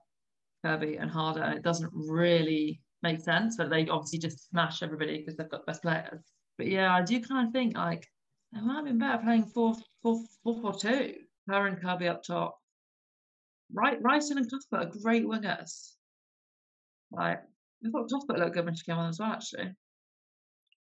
Kirby, 0.63 0.97
and 0.97 1.09
Harder, 1.09 1.43
and 1.43 1.53
it 1.53 1.63
doesn't 1.63 1.91
really 1.93 2.81
make 3.01 3.21
sense. 3.21 3.55
But 3.57 3.69
they 3.69 3.87
obviously 3.87 4.19
just 4.19 4.49
smash 4.49 4.83
everybody 4.83 5.19
because 5.19 5.35
they've 5.35 5.49
got 5.49 5.65
the 5.65 5.71
best 5.71 5.81
players. 5.81 6.21
But 6.57 6.67
yeah, 6.67 6.93
I 6.93 7.01
do 7.01 7.21
kind 7.21 7.47
of 7.47 7.53
think 7.53 7.77
like 7.77 8.07
it 8.53 8.63
might 8.63 8.77
have 8.77 8.85
been 8.85 8.97
better 8.97 9.23
playing 9.23 9.45
four 9.45 9.75
four 10.01 10.21
four 10.43 10.61
four 10.61 10.73
two. 10.73 11.15
Kerr 11.49 11.67
and 11.67 11.81
Kirby 11.81 12.07
up 12.07 12.23
top. 12.23 12.57
Right, 13.73 14.01
Reiten 14.01 14.37
and 14.37 14.49
Cuthbert 14.49 14.87
are 14.87 14.99
great 15.01 15.25
wingers. 15.25 15.93
Like 17.11 17.39
I 17.85 17.89
thought 17.89 18.09
Cuthbert 18.09 18.39
looked 18.39 18.55
good 18.55 18.65
when 18.65 18.75
she 18.75 18.83
came 18.83 18.97
on 18.97 19.09
as 19.09 19.19
well, 19.19 19.31
actually. 19.31 19.71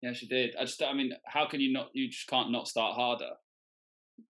Yeah, 0.02 0.13
she 0.13 0.28
did. 0.28 0.56
I 0.60 0.66
just, 0.66 0.82
I 0.84 0.94
mean, 0.94 1.13
how 1.25 1.48
can 1.48 1.62
you 1.62 1.72
not? 1.72 1.90
You 1.94 2.10
just 2.10 2.28
can't 2.28 2.52
not 2.52 2.68
start 2.68 2.96
Harder. 2.96 3.32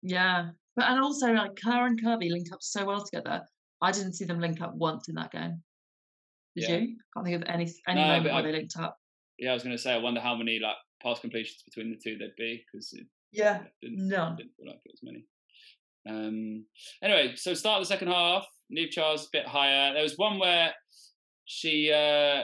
Yeah, 0.01 0.49
but 0.75 0.85
and 0.87 1.01
also 1.01 1.31
like 1.33 1.57
Kerr 1.61 1.87
and 1.87 2.01
Kirby 2.01 2.29
link 2.29 2.47
up 2.53 2.61
so 2.61 2.85
well 2.85 3.03
together. 3.03 3.41
I 3.81 3.91
didn't 3.91 4.13
see 4.13 4.25
them 4.25 4.39
link 4.39 4.61
up 4.61 4.73
once 4.75 5.09
in 5.09 5.15
that 5.15 5.31
game. 5.31 5.61
Did 6.55 6.69
yeah. 6.69 6.77
you? 6.77 6.97
Can't 7.13 7.25
think 7.25 7.41
of 7.41 7.49
any 7.49 7.71
any 7.87 8.01
no, 8.01 8.07
moment 8.07 8.25
where 8.25 8.33
I, 8.35 8.41
they 8.43 8.51
linked 8.51 8.77
up. 8.77 8.97
Yeah, 9.39 9.51
I 9.51 9.53
was 9.53 9.63
going 9.63 9.75
to 9.75 9.81
say. 9.81 9.93
I 9.93 9.97
wonder 9.97 10.21
how 10.21 10.35
many 10.35 10.59
like 10.59 10.75
pass 11.01 11.19
completions 11.19 11.63
between 11.63 11.89
the 11.89 11.99
two 12.01 12.17
there'd 12.17 12.31
be 12.37 12.63
because 12.71 12.93
yeah, 13.31 13.63
didn't, 13.81 14.07
no, 14.07 14.35
didn't 14.37 14.51
feel 14.55 14.67
like 14.67 14.79
it 14.85 14.91
was 14.91 15.01
many. 15.01 15.25
Um. 16.07 16.65
Anyway, 17.01 17.35
so 17.35 17.53
start 17.53 17.81
the 17.81 17.85
second 17.85 18.09
half. 18.09 18.45
Niamh 18.71 18.89
Charles 18.89 19.25
a 19.25 19.29
bit 19.31 19.47
higher. 19.47 19.93
There 19.93 20.03
was 20.03 20.17
one 20.17 20.39
where 20.39 20.73
she 21.45 21.91
uh 21.91 22.43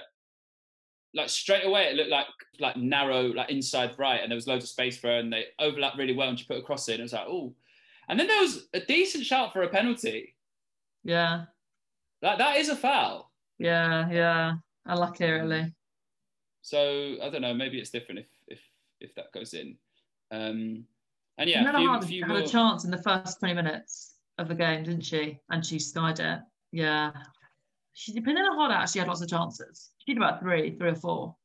like 1.14 1.30
straight 1.30 1.66
away 1.66 1.86
it 1.86 1.96
looked 1.96 2.10
like 2.10 2.26
like 2.60 2.78
narrow 2.78 3.34
like 3.34 3.50
inside 3.50 3.96
right 3.98 4.22
and 4.22 4.32
there 4.32 4.36
was 4.36 4.48
loads 4.48 4.64
of 4.64 4.70
space 4.70 4.98
for 4.98 5.08
her 5.08 5.18
and 5.18 5.32
they 5.32 5.46
overlapped 5.60 5.98
really 5.98 6.16
well 6.16 6.30
and 6.30 6.38
she 6.38 6.46
put 6.46 6.58
a 6.58 6.62
cross 6.62 6.88
in 6.88 7.00
it 7.00 7.04
was 7.04 7.14
like 7.14 7.28
oh 7.28 7.54
and 8.10 8.20
then 8.20 8.28
there 8.28 8.42
was 8.42 8.68
a 8.74 8.80
decent 8.82 9.26
shout 9.26 9.52
for 9.52 9.64
a 9.64 9.70
penalty 9.70 10.36
yeah 11.04 11.46
that 12.22 12.38
that 12.38 12.58
is 12.58 12.70
a 12.70 12.76
foul 12.76 13.32
yeah 13.58 14.10
yeah 14.12 14.54
unlucky 14.86 15.26
really 15.26 15.74
so 16.62 17.16
i 17.24 17.30
don't 17.30 17.42
know 17.42 17.54
maybe 17.54 17.80
it's 17.80 17.90
different 17.90 18.20
if 18.20 18.28
if 18.48 18.60
if 19.00 19.16
that 19.16 19.32
goes 19.34 19.54
in 19.54 19.76
um 20.32 20.84
and 21.40 21.50
yeah 21.50 22.00
few, 22.00 22.08
few 22.08 22.26
had, 22.26 22.36
had 22.36 22.46
a 22.46 22.48
chance 22.48 22.86
in 22.86 22.92
the 22.92 23.02
first 23.02 23.40
20 23.40 23.56
minutes 23.56 24.16
of 24.38 24.48
the 24.48 24.56
game 24.56 24.84
didn't 24.84 25.02
she 25.02 25.40
and 25.50 25.66
she 25.66 25.80
skied 25.80 26.20
it 26.20 26.40
yeah 26.72 27.12
she 28.00 28.14
Pernille 28.22 28.56
Harder 28.56 28.76
actually 28.76 29.00
had 29.00 29.10
lots 29.10 29.22
of 29.22 29.28
chances. 29.28 29.92
She 29.98 30.14
had 30.14 30.18
about 30.18 30.40
three, 30.40 30.74
three 30.78 30.92
or 30.92 30.96
four. 30.96 31.36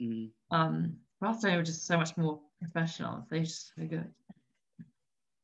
Mm. 0.00 0.30
Um, 0.50 0.96
Barcelona 1.20 1.58
were 1.58 1.62
just 1.62 1.86
so 1.86 1.98
much 1.98 2.16
more 2.16 2.40
professional. 2.58 3.26
They 3.30 3.40
just 3.40 3.74
so 3.76 3.84
good. 3.84 4.08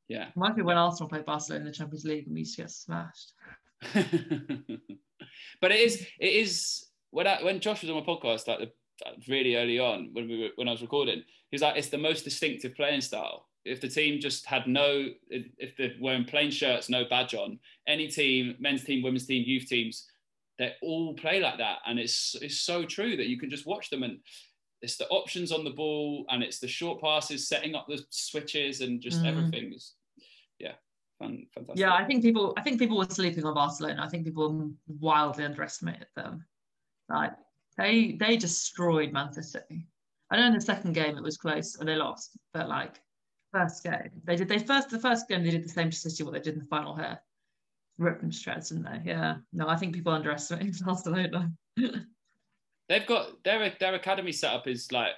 Yeah. 0.08 0.28
Might 0.34 0.56
be 0.56 0.62
when 0.62 0.78
Arsenal 0.78 1.10
played 1.10 1.26
Barcelona 1.26 1.60
in 1.60 1.66
the 1.66 1.76
Champions 1.76 2.06
League 2.06 2.24
and 2.24 2.32
we 2.32 2.40
used 2.40 2.56
to 2.56 2.62
get 2.62 2.70
smashed. 2.70 3.32
but 5.60 5.70
it 5.70 5.80
is 5.80 6.06
it 6.18 6.32
is 6.32 6.86
when 7.10 7.26
I, 7.26 7.42
when 7.42 7.60
Josh 7.60 7.82
was 7.82 7.90
on 7.90 7.96
my 7.96 8.02
podcast 8.02 8.48
like 8.48 8.60
the, 8.60 8.70
really 9.28 9.56
early 9.56 9.78
on 9.78 10.08
when 10.14 10.26
we 10.26 10.40
were 10.40 10.48
when 10.54 10.68
I 10.68 10.70
was 10.70 10.80
recording, 10.80 11.16
he 11.50 11.54
was 11.54 11.60
like 11.60 11.76
it's 11.76 11.90
the 11.90 11.98
most 11.98 12.24
distinctive 12.24 12.74
playing 12.74 13.02
style. 13.02 13.46
If 13.66 13.80
the 13.80 13.88
team 13.88 14.20
just 14.20 14.46
had 14.46 14.66
no, 14.66 15.08
if 15.30 15.76
they're 15.76 15.94
wearing 16.00 16.24
plain 16.24 16.50
shirts, 16.50 16.88
no 16.88 17.04
badge 17.04 17.34
on, 17.34 17.58
any 17.86 18.08
team, 18.08 18.56
men's 18.58 18.84
team, 18.84 19.02
women's 19.02 19.26
team, 19.26 19.44
youth 19.46 19.66
teams, 19.66 20.06
they 20.58 20.72
all 20.82 21.14
play 21.14 21.40
like 21.40 21.58
that, 21.58 21.78
and 21.86 21.98
it's 21.98 22.34
it's 22.40 22.60
so 22.60 22.84
true 22.84 23.16
that 23.16 23.26
you 23.26 23.38
can 23.38 23.50
just 23.50 23.66
watch 23.66 23.90
them 23.90 24.02
and 24.02 24.18
it's 24.82 24.96
the 24.96 25.08
options 25.08 25.52
on 25.52 25.64
the 25.64 25.70
ball 25.70 26.24
and 26.30 26.42
it's 26.42 26.58
the 26.58 26.68
short 26.68 27.00
passes, 27.00 27.48
setting 27.48 27.74
up 27.74 27.86
the 27.88 28.02
switches, 28.10 28.80
and 28.80 29.00
just 29.00 29.22
mm. 29.22 29.26
everything 29.26 29.72
is 29.72 29.94
yeah, 30.58 30.72
fun, 31.18 31.46
fantastic. 31.54 31.80
Yeah, 31.80 31.94
I 31.94 32.04
think 32.04 32.22
people 32.22 32.54
I 32.56 32.62
think 32.62 32.78
people 32.78 32.98
were 32.98 33.06
sleeping 33.06 33.44
on 33.44 33.54
Barcelona. 33.54 34.02
I 34.02 34.08
think 34.08 34.24
people 34.24 34.70
wildly 35.00 35.44
underestimated 35.44 36.08
them. 36.14 36.44
Like 37.08 37.32
they 37.76 38.16
they 38.18 38.36
destroyed 38.36 39.12
Manchester 39.12 39.60
City. 39.60 39.86
I 40.30 40.36
know 40.36 40.46
in 40.46 40.54
the 40.54 40.60
second 40.60 40.94
game 40.94 41.16
it 41.16 41.22
was 41.22 41.36
close 41.36 41.76
and 41.76 41.88
they 41.88 41.94
lost, 41.94 42.36
but 42.52 42.68
like 42.68 43.00
first 43.58 43.82
game 43.82 44.10
they 44.24 44.36
did 44.36 44.48
they 44.48 44.58
first 44.58 44.90
the 44.90 44.98
first 44.98 45.28
game 45.28 45.42
they 45.42 45.50
did 45.50 45.64
the 45.64 45.68
same 45.68 45.90
to 45.90 45.96
City 45.96 46.22
what 46.22 46.32
they 46.32 46.40
did 46.40 46.54
in 46.54 46.60
the 46.60 46.66
final 46.66 46.96
here 46.96 47.18
ripped 47.98 48.20
them 48.20 48.30
shreds, 48.30 48.68
didn't 48.68 48.84
they? 48.84 49.10
Yeah. 49.10 49.36
No, 49.52 49.68
I 49.68 49.76
think 49.76 49.94
people 49.94 50.12
underestimate 50.12 50.78
Barcelona. 50.84 51.50
They've 52.88 53.06
got 53.06 53.42
their 53.44 53.72
their 53.80 53.94
academy 53.94 54.32
setup 54.32 54.68
is 54.68 54.92
like 54.92 55.12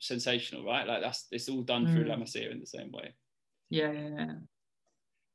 sensational, 0.00 0.64
right? 0.64 0.86
Like 0.86 1.02
that's 1.02 1.26
it's 1.30 1.48
all 1.48 1.62
done 1.62 1.86
mm. 1.86 1.92
through 1.92 2.04
La 2.04 2.16
Masia 2.16 2.50
in 2.50 2.60
the 2.60 2.66
same 2.66 2.90
way. 2.92 3.14
Yeah, 3.70 3.92
yeah, 3.92 4.08
yeah. 4.16 4.34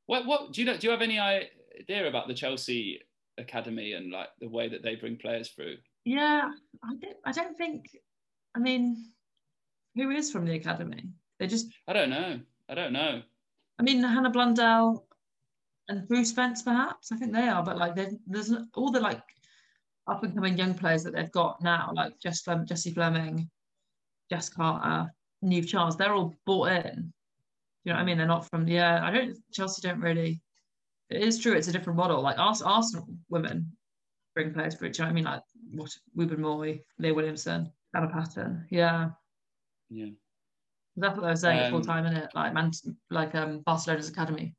What 0.06 0.26
what 0.26 0.52
do 0.52 0.60
you 0.60 0.66
know? 0.66 0.76
Do 0.76 0.86
you 0.86 0.90
have 0.90 1.02
any 1.02 1.18
idea 1.18 2.08
about 2.08 2.28
the 2.28 2.34
Chelsea 2.34 3.00
academy 3.38 3.92
and 3.92 4.12
like 4.12 4.28
the 4.40 4.48
way 4.48 4.68
that 4.68 4.82
they 4.82 4.96
bring 4.96 5.16
players 5.16 5.50
through? 5.50 5.76
Yeah, 6.04 6.50
I 6.84 6.94
don't. 7.00 7.16
I 7.24 7.32
don't 7.32 7.56
think. 7.56 7.96
I 8.54 8.58
mean, 8.58 9.12
who 9.94 10.10
is 10.10 10.30
from 10.30 10.44
the 10.44 10.54
academy? 10.54 11.04
They 11.38 11.46
just. 11.46 11.68
I 11.86 11.92
don't 11.92 12.10
know. 12.10 12.40
I 12.68 12.74
don't 12.74 12.92
know. 12.92 13.22
I 13.78 13.82
mean, 13.82 14.02
Hannah 14.02 14.30
Blundell, 14.30 15.06
and 15.88 16.06
Bruce 16.06 16.30
Spence, 16.30 16.62
perhaps. 16.62 17.12
I 17.12 17.16
think 17.16 17.32
they 17.32 17.48
are, 17.48 17.62
but 17.62 17.78
like 17.78 17.94
there's 18.26 18.52
all 18.74 18.90
the 18.90 19.00
like 19.00 19.22
up 20.06 20.22
and 20.22 20.34
coming 20.34 20.56
young 20.56 20.74
players 20.74 21.02
that 21.04 21.14
they've 21.14 21.30
got 21.32 21.62
now, 21.62 21.92
like 21.94 22.18
Jess 22.20 22.42
Flem- 22.42 22.66
Jessie 22.66 22.92
Fleming, 22.92 23.48
Jess 24.30 24.48
Carter, 24.48 25.10
Niamh 25.44 25.66
Charles. 25.66 25.96
They're 25.96 26.14
all 26.14 26.34
bought 26.46 26.72
in. 26.72 27.12
You 27.84 27.92
know 27.92 27.96
what 27.96 28.02
I 28.02 28.04
mean? 28.04 28.18
They're 28.18 28.26
not 28.26 28.48
from 28.48 28.68
yeah. 28.68 28.96
Uh, 28.96 29.06
I 29.06 29.10
don't. 29.10 29.38
Chelsea 29.52 29.86
don't 29.86 30.00
really. 30.00 30.42
It 31.10 31.22
is 31.22 31.38
true. 31.38 31.54
It's 31.54 31.68
a 31.68 31.72
different 31.72 31.96
model. 31.96 32.20
Like 32.20 32.38
Arsenal 32.38 33.08
women 33.30 33.72
bring 34.34 34.52
players 34.52 34.74
for 34.74 34.84
it. 34.84 34.98
You 34.98 35.04
know 35.04 35.08
what 35.08 35.12
I 35.12 35.14
mean? 35.14 35.24
Like 35.24 35.42
what 35.72 35.90
Wubben-Moy, 36.16 36.82
Leah 36.98 37.14
Williamson, 37.14 37.72
Anna 37.94 38.08
Patten. 38.08 38.66
Yeah. 38.70 39.10
Yeah. 39.88 40.10
That's 41.00 41.16
what 41.16 41.22
they 41.22 41.30
were 41.30 41.36
saying 41.36 41.66
um, 41.66 41.70
full 41.70 41.80
time 41.80 42.06
in 42.06 42.14
it, 42.14 42.30
like 42.34 42.54
Man, 42.54 42.70
like 43.10 43.34
um 43.34 43.60
Barcelona's 43.60 44.08
academy 44.08 44.54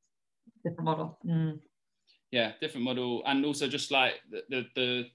different 0.64 0.86
model. 0.86 1.18
Mm. 1.26 1.60
Yeah, 2.32 2.52
different 2.62 2.86
model, 2.86 3.24
and 3.26 3.46
also 3.46 3.68
just 3.68 3.92
like 3.92 4.16
the, 4.30 4.44
the, 4.50 4.66
the 4.76 5.06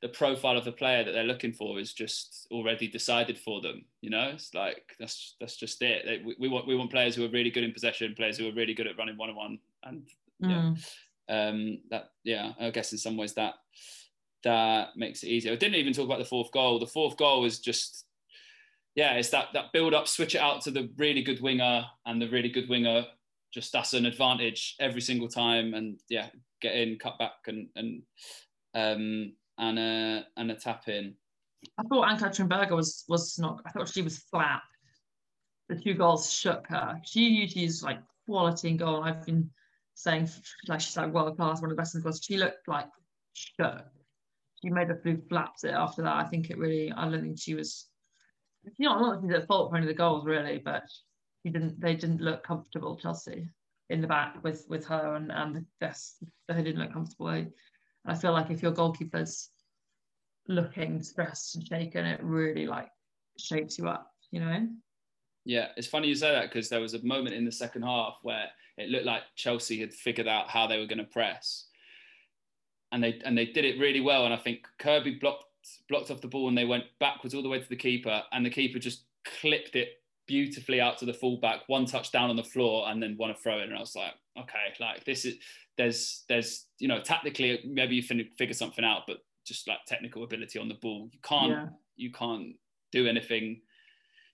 the 0.00 0.08
profile 0.08 0.58
of 0.58 0.64
the 0.64 0.72
player 0.72 1.04
that 1.04 1.12
they're 1.12 1.24
looking 1.24 1.52
for 1.52 1.78
is 1.78 1.92
just 1.92 2.46
already 2.50 2.88
decided 2.88 3.38
for 3.38 3.60
them. 3.60 3.84
You 4.00 4.10
know, 4.10 4.30
it's 4.34 4.54
like 4.54 4.96
that's 4.98 5.36
that's 5.38 5.56
just 5.56 5.82
it. 5.82 6.04
They, 6.04 6.22
we, 6.24 6.36
we, 6.38 6.48
want 6.48 6.66
we 6.66 6.76
want 6.76 6.90
players 6.90 7.14
who 7.14 7.24
are 7.24 7.30
really 7.30 7.50
good 7.50 7.64
in 7.64 7.72
possession, 7.72 8.14
players 8.16 8.38
who 8.38 8.48
are 8.48 8.54
really 8.54 8.74
good 8.74 8.86
at 8.86 8.96
running 8.96 9.16
one 9.16 9.30
on 9.30 9.36
one, 9.36 9.58
and 9.84 10.08
yeah, 10.40 10.48
mm. 10.48 10.78
um, 11.28 11.78
that 11.90 12.10
yeah, 12.24 12.52
I 12.58 12.70
guess 12.70 12.92
in 12.92 12.98
some 12.98 13.16
ways 13.16 13.34
that 13.34 13.54
that 14.44 14.96
makes 14.96 15.22
it 15.22 15.28
easier. 15.28 15.52
I 15.52 15.56
didn't 15.56 15.76
even 15.76 15.92
talk 15.92 16.06
about 16.06 16.18
the 16.18 16.24
fourth 16.24 16.50
goal. 16.52 16.78
The 16.78 16.86
fourth 16.86 17.16
goal 17.16 17.44
is 17.44 17.60
just 17.60 18.06
yeah, 18.94 19.14
it's 19.14 19.30
that 19.30 19.48
that 19.54 19.72
build 19.72 19.94
up, 19.94 20.08
switch 20.08 20.34
it 20.34 20.40
out 20.40 20.62
to 20.62 20.70
the 20.70 20.90
really 20.96 21.22
good 21.22 21.40
winger, 21.40 21.84
and 22.06 22.20
the 22.20 22.28
really 22.28 22.50
good 22.50 22.68
winger 22.68 23.06
just 23.52 23.72
that's 23.72 23.92
an 23.92 24.06
advantage 24.06 24.76
every 24.80 25.00
single 25.00 25.28
time. 25.28 25.74
And 25.74 26.00
yeah, 26.08 26.28
get 26.60 26.74
in, 26.74 26.98
cut 26.98 27.18
back, 27.18 27.32
and 27.46 27.68
and 27.76 28.02
um, 28.74 29.32
and 29.58 29.78
a 29.78 30.26
and 30.36 30.50
a 30.50 30.54
tap 30.54 30.88
in. 30.88 31.14
I 31.78 31.84
thought 31.84 32.10
Ann-Katrin 32.10 32.48
Berger 32.48 32.74
was 32.74 33.04
was 33.08 33.38
not. 33.38 33.60
I 33.66 33.70
thought 33.70 33.88
she 33.88 34.02
was 34.02 34.18
flat. 34.18 34.62
The 35.68 35.76
two 35.76 35.94
goals 35.94 36.32
shook 36.32 36.66
her. 36.68 37.00
She 37.04 37.28
usually 37.28 37.64
is 37.64 37.82
like 37.82 37.98
quality 38.26 38.70
and 38.70 38.78
goal. 38.78 39.02
I've 39.02 39.24
been 39.24 39.50
saying 39.94 40.28
like 40.68 40.80
she's 40.80 40.96
like 40.96 41.12
world 41.12 41.36
class, 41.36 41.60
one 41.60 41.70
of 41.70 41.76
the 41.76 41.80
best 41.80 41.94
in 41.94 42.00
the 42.00 42.06
world. 42.06 42.18
She 42.22 42.36
looked 42.36 42.66
like 42.66 42.88
shook. 43.34 43.84
she 44.60 44.70
made 44.70 44.90
a 44.90 44.96
few 44.96 45.22
flaps 45.28 45.64
it 45.64 45.72
after 45.72 46.02
that. 46.02 46.16
I 46.16 46.24
think 46.24 46.50
it 46.50 46.58
really. 46.58 46.90
I 46.92 47.08
don't 47.08 47.22
think 47.22 47.38
she 47.38 47.54
was. 47.54 47.88
You 48.78 48.88
know, 48.88 48.98
not 48.98 49.22
she's 49.22 49.32
at 49.32 49.46
fault 49.46 49.70
for 49.70 49.76
any 49.76 49.86
of 49.86 49.88
the 49.88 49.94
goals 49.94 50.24
really, 50.24 50.58
but 50.58 50.84
she 51.42 51.52
didn't. 51.52 51.80
They 51.80 51.94
didn't 51.94 52.20
look 52.20 52.44
comfortable. 52.44 52.96
Chelsea 52.96 53.48
in 53.90 54.00
the 54.00 54.06
back 54.06 54.42
with 54.42 54.64
with 54.68 54.86
her 54.86 55.16
and 55.16 55.30
and 55.32 55.64
the. 55.80 55.96
They 56.48 56.62
didn't 56.62 56.80
look 56.80 56.92
comfortable. 56.92 57.28
And 57.28 57.52
I 58.06 58.14
feel 58.14 58.32
like 58.32 58.50
if 58.50 58.62
your 58.62 58.72
goalkeeper's 58.72 59.50
looking 60.48 61.02
stressed 61.02 61.56
and 61.56 61.66
shaken, 61.66 62.06
it 62.06 62.20
really 62.22 62.66
like 62.66 62.88
shapes 63.38 63.78
you 63.78 63.88
up. 63.88 64.10
You 64.30 64.40
know. 64.40 64.68
Yeah, 65.44 65.68
it's 65.76 65.88
funny 65.88 66.08
you 66.08 66.14
say 66.14 66.30
that 66.32 66.50
because 66.50 66.68
there 66.68 66.80
was 66.80 66.94
a 66.94 67.04
moment 67.04 67.34
in 67.34 67.44
the 67.44 67.52
second 67.52 67.82
half 67.82 68.18
where 68.22 68.46
it 68.78 68.90
looked 68.90 69.06
like 69.06 69.22
Chelsea 69.34 69.80
had 69.80 69.92
figured 69.92 70.28
out 70.28 70.48
how 70.48 70.66
they 70.66 70.78
were 70.78 70.86
going 70.86 70.98
to 70.98 71.04
press, 71.04 71.66
and 72.92 73.02
they 73.02 73.20
and 73.24 73.36
they 73.36 73.46
did 73.46 73.64
it 73.64 73.80
really 73.80 74.00
well. 74.00 74.24
And 74.24 74.32
I 74.32 74.38
think 74.38 74.66
Kirby 74.78 75.18
blocked 75.20 75.44
blocked 75.88 76.10
off 76.10 76.20
the 76.20 76.28
ball 76.28 76.48
and 76.48 76.56
they 76.56 76.64
went 76.64 76.84
backwards 77.00 77.34
all 77.34 77.42
the 77.42 77.48
way 77.48 77.60
to 77.60 77.68
the 77.68 77.76
keeper, 77.76 78.22
and 78.32 78.44
the 78.44 78.50
keeper 78.50 78.78
just 78.78 79.04
clipped 79.40 79.76
it 79.76 80.00
beautifully 80.26 80.80
out 80.80 80.98
to 80.98 81.04
the 81.04 81.14
fullback, 81.14 81.60
one 81.66 81.86
touch 81.86 82.12
down 82.12 82.30
on 82.30 82.36
the 82.36 82.44
floor, 82.44 82.88
and 82.88 83.02
then 83.02 83.16
one 83.16 83.34
throw 83.34 83.58
in. 83.58 83.64
And 83.64 83.76
I 83.76 83.80
was 83.80 83.96
like, 83.96 84.12
okay, 84.38 84.74
like 84.80 85.04
this 85.04 85.24
is 85.24 85.36
there's 85.76 86.24
there's 86.28 86.66
you 86.78 86.88
know 86.88 87.00
tactically 87.00 87.60
maybe 87.64 87.96
you 87.96 88.02
figure 88.02 88.54
something 88.54 88.84
out, 88.84 89.02
but 89.06 89.18
just 89.44 89.66
like 89.68 89.78
technical 89.86 90.24
ability 90.24 90.58
on 90.58 90.68
the 90.68 90.74
ball, 90.74 91.08
you 91.12 91.18
can't 91.22 91.50
yeah. 91.50 91.66
you 91.96 92.12
can't 92.12 92.54
do 92.92 93.06
anything 93.06 93.60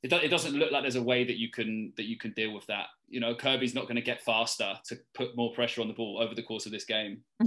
it, 0.03 0.09
do, 0.09 0.17
it 0.17 0.29
doesn't 0.29 0.55
look 0.55 0.71
like 0.71 0.83
there's 0.83 0.97
a 0.97 1.03
way 1.03 1.25
that 1.25 1.39
you 1.39 1.51
can 1.51 1.93
that 1.97 2.07
you 2.07 2.17
can 2.17 2.33
deal 2.33 2.55
with 2.55 2.67
that. 2.67 2.87
You 3.09 3.21
know, 3.21 3.35
Kirby's 3.35 3.75
not 3.75 3.85
going 3.85 3.97
to 3.97 4.03
get 4.03 4.23
faster 4.23 4.75
to 4.87 4.99
put 5.15 5.37
more 5.37 5.53
pressure 5.53 5.81
on 5.81 5.89
the 5.89 5.95
ball 5.95 6.21
over 6.23 6.35
the 6.35 6.43
course 6.43 6.67
of 6.67 6.73
this 6.73 6.85
game. 6.85 7.23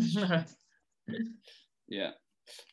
yeah. 1.87 2.11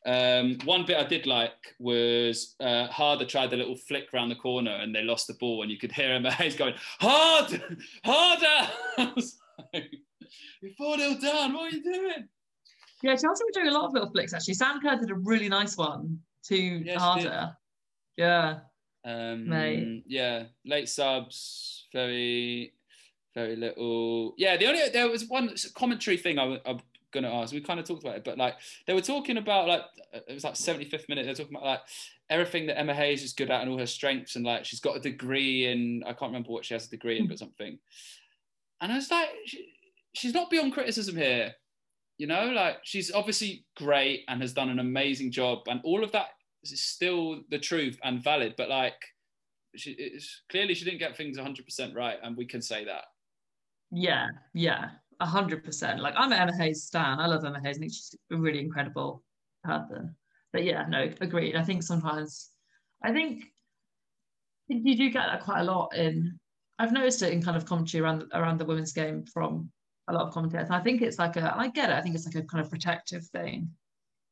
Um, 0.06 0.58
one 0.64 0.84
bit 0.86 0.96
I 0.96 1.04
did 1.04 1.26
like 1.26 1.74
was 1.78 2.54
uh, 2.60 2.86
Harder 2.86 3.24
tried 3.24 3.50
the 3.50 3.56
little 3.56 3.76
flick 3.76 4.08
around 4.12 4.30
the 4.30 4.36
corner 4.36 4.72
and 4.72 4.94
they 4.94 5.02
lost 5.02 5.26
the 5.26 5.34
ball, 5.34 5.62
and 5.62 5.70
you 5.70 5.78
could 5.78 5.92
hear 5.92 6.14
him 6.14 6.24
Hayes 6.24 6.56
going, 6.56 6.74
Hard, 7.00 7.62
harder. 8.04 8.72
You're 10.60 10.72
4 10.76 10.98
0 10.98 11.14
down. 11.20 11.54
What 11.54 11.72
are 11.72 11.76
you 11.76 11.82
doing? 11.82 12.28
Yeah, 13.02 13.16
Chelsea 13.16 13.44
were 13.44 13.52
doing 13.52 13.68
a 13.68 13.72
lot 13.72 13.86
of 13.86 13.92
little 13.92 14.10
flicks 14.10 14.32
actually. 14.32 14.54
Sam 14.54 14.80
Kerr 14.80 14.96
did 14.96 15.10
a 15.10 15.14
really 15.14 15.48
nice 15.48 15.76
one 15.76 16.18
to 16.46 16.56
yes, 16.56 17.00
Harder. 17.00 17.56
Yeah. 18.16 18.58
Um, 19.04 19.48
Mate. 19.48 20.02
Yeah, 20.06 20.44
late 20.64 20.88
subs, 20.88 21.86
very, 21.92 22.72
very 23.34 23.56
little. 23.56 24.34
Yeah, 24.36 24.56
the 24.56 24.66
only 24.66 24.88
there 24.92 25.08
was 25.08 25.28
one 25.28 25.54
commentary 25.74 26.16
thing 26.16 26.38
I, 26.38 26.58
am 26.66 26.80
gonna 27.12 27.32
ask. 27.32 27.52
We 27.52 27.60
kind 27.60 27.80
of 27.80 27.86
talked 27.86 28.04
about 28.04 28.16
it, 28.16 28.24
but 28.24 28.38
like 28.38 28.56
they 28.86 28.94
were 28.94 29.00
talking 29.00 29.38
about 29.38 29.68
like 29.68 29.82
it 30.12 30.34
was 30.34 30.44
like 30.44 30.54
75th 30.54 31.08
minute. 31.08 31.24
They're 31.24 31.34
talking 31.34 31.54
about 31.54 31.66
like 31.66 31.80
everything 32.30 32.66
that 32.66 32.78
Emma 32.78 32.94
Hayes 32.94 33.22
is 33.22 33.32
good 33.32 33.50
at 33.50 33.62
and 33.62 33.70
all 33.70 33.78
her 33.78 33.86
strengths, 33.86 34.36
and 34.36 34.44
like 34.44 34.64
she's 34.64 34.80
got 34.80 34.96
a 34.96 35.00
degree 35.00 35.66
in 35.66 36.02
I 36.04 36.12
can't 36.12 36.30
remember 36.30 36.50
what 36.50 36.64
she 36.64 36.74
has 36.74 36.86
a 36.86 36.90
degree 36.90 37.18
in, 37.18 37.24
hmm. 37.24 37.30
but 37.30 37.38
something. 37.38 37.78
And 38.80 38.92
I 38.92 38.96
was 38.96 39.10
like, 39.10 39.28
she, 39.46 39.72
she's 40.14 40.34
not 40.34 40.50
beyond 40.50 40.72
criticism 40.72 41.16
here. 41.16 41.54
You 42.18 42.26
know, 42.26 42.50
like 42.50 42.78
she's 42.82 43.12
obviously 43.12 43.64
great 43.76 44.24
and 44.28 44.40
has 44.40 44.52
done 44.52 44.70
an 44.70 44.78
amazing 44.78 45.30
job, 45.30 45.60
and 45.68 45.80
all 45.84 46.04
of 46.04 46.12
that 46.12 46.28
is 46.62 46.82
still 46.82 47.40
the 47.50 47.58
truth 47.58 47.98
and 48.02 48.22
valid. 48.22 48.54
But 48.56 48.68
like, 48.68 49.00
she, 49.76 50.18
clearly 50.50 50.74
she 50.74 50.84
didn't 50.84 50.98
get 50.98 51.16
things 51.16 51.38
100% 51.38 51.94
right, 51.94 52.18
and 52.22 52.36
we 52.36 52.46
can 52.46 52.60
say 52.60 52.84
that. 52.84 53.04
Yeah, 53.90 54.28
yeah, 54.52 54.90
100%. 55.20 55.98
Like, 55.98 56.14
I'm 56.16 56.32
an 56.32 56.38
Emma 56.38 56.56
Hayes 56.56 56.84
stan. 56.84 57.18
I 57.20 57.26
love 57.26 57.44
Emma 57.44 57.60
Hayes. 57.62 57.76
I 57.76 57.80
think 57.80 57.92
she's 57.92 58.14
a 58.30 58.36
really 58.36 58.60
incredible 58.60 59.22
person. 59.64 60.14
But 60.52 60.64
yeah, 60.64 60.86
no, 60.88 61.10
agreed. 61.20 61.56
I 61.56 61.62
think 61.62 61.82
sometimes, 61.82 62.50
I 63.02 63.12
think 63.12 63.44
you 64.68 64.96
do 64.96 65.10
get 65.10 65.26
that 65.26 65.42
quite 65.42 65.60
a 65.60 65.64
lot 65.64 65.94
in. 65.94 66.38
I've 66.78 66.92
noticed 66.92 67.22
it 67.22 67.32
in 67.32 67.42
kind 67.42 67.56
of 67.56 67.66
commentary 67.66 68.02
around 68.02 68.24
around 68.32 68.58
the 68.58 68.64
women's 68.64 68.92
game 68.92 69.24
from 69.24 69.70
a 70.08 70.12
lot 70.12 70.26
of 70.26 70.32
commentators. 70.32 70.68
And 70.68 70.76
I 70.76 70.80
think 70.80 71.02
it's 71.02 71.18
like 71.18 71.36
a, 71.36 71.54
I 71.56 71.68
get 71.68 71.90
it. 71.90 71.96
I 71.96 72.00
think 72.00 72.14
it's 72.14 72.26
like 72.26 72.42
a 72.42 72.46
kind 72.46 72.64
of 72.64 72.70
protective 72.70 73.24
thing 73.26 73.70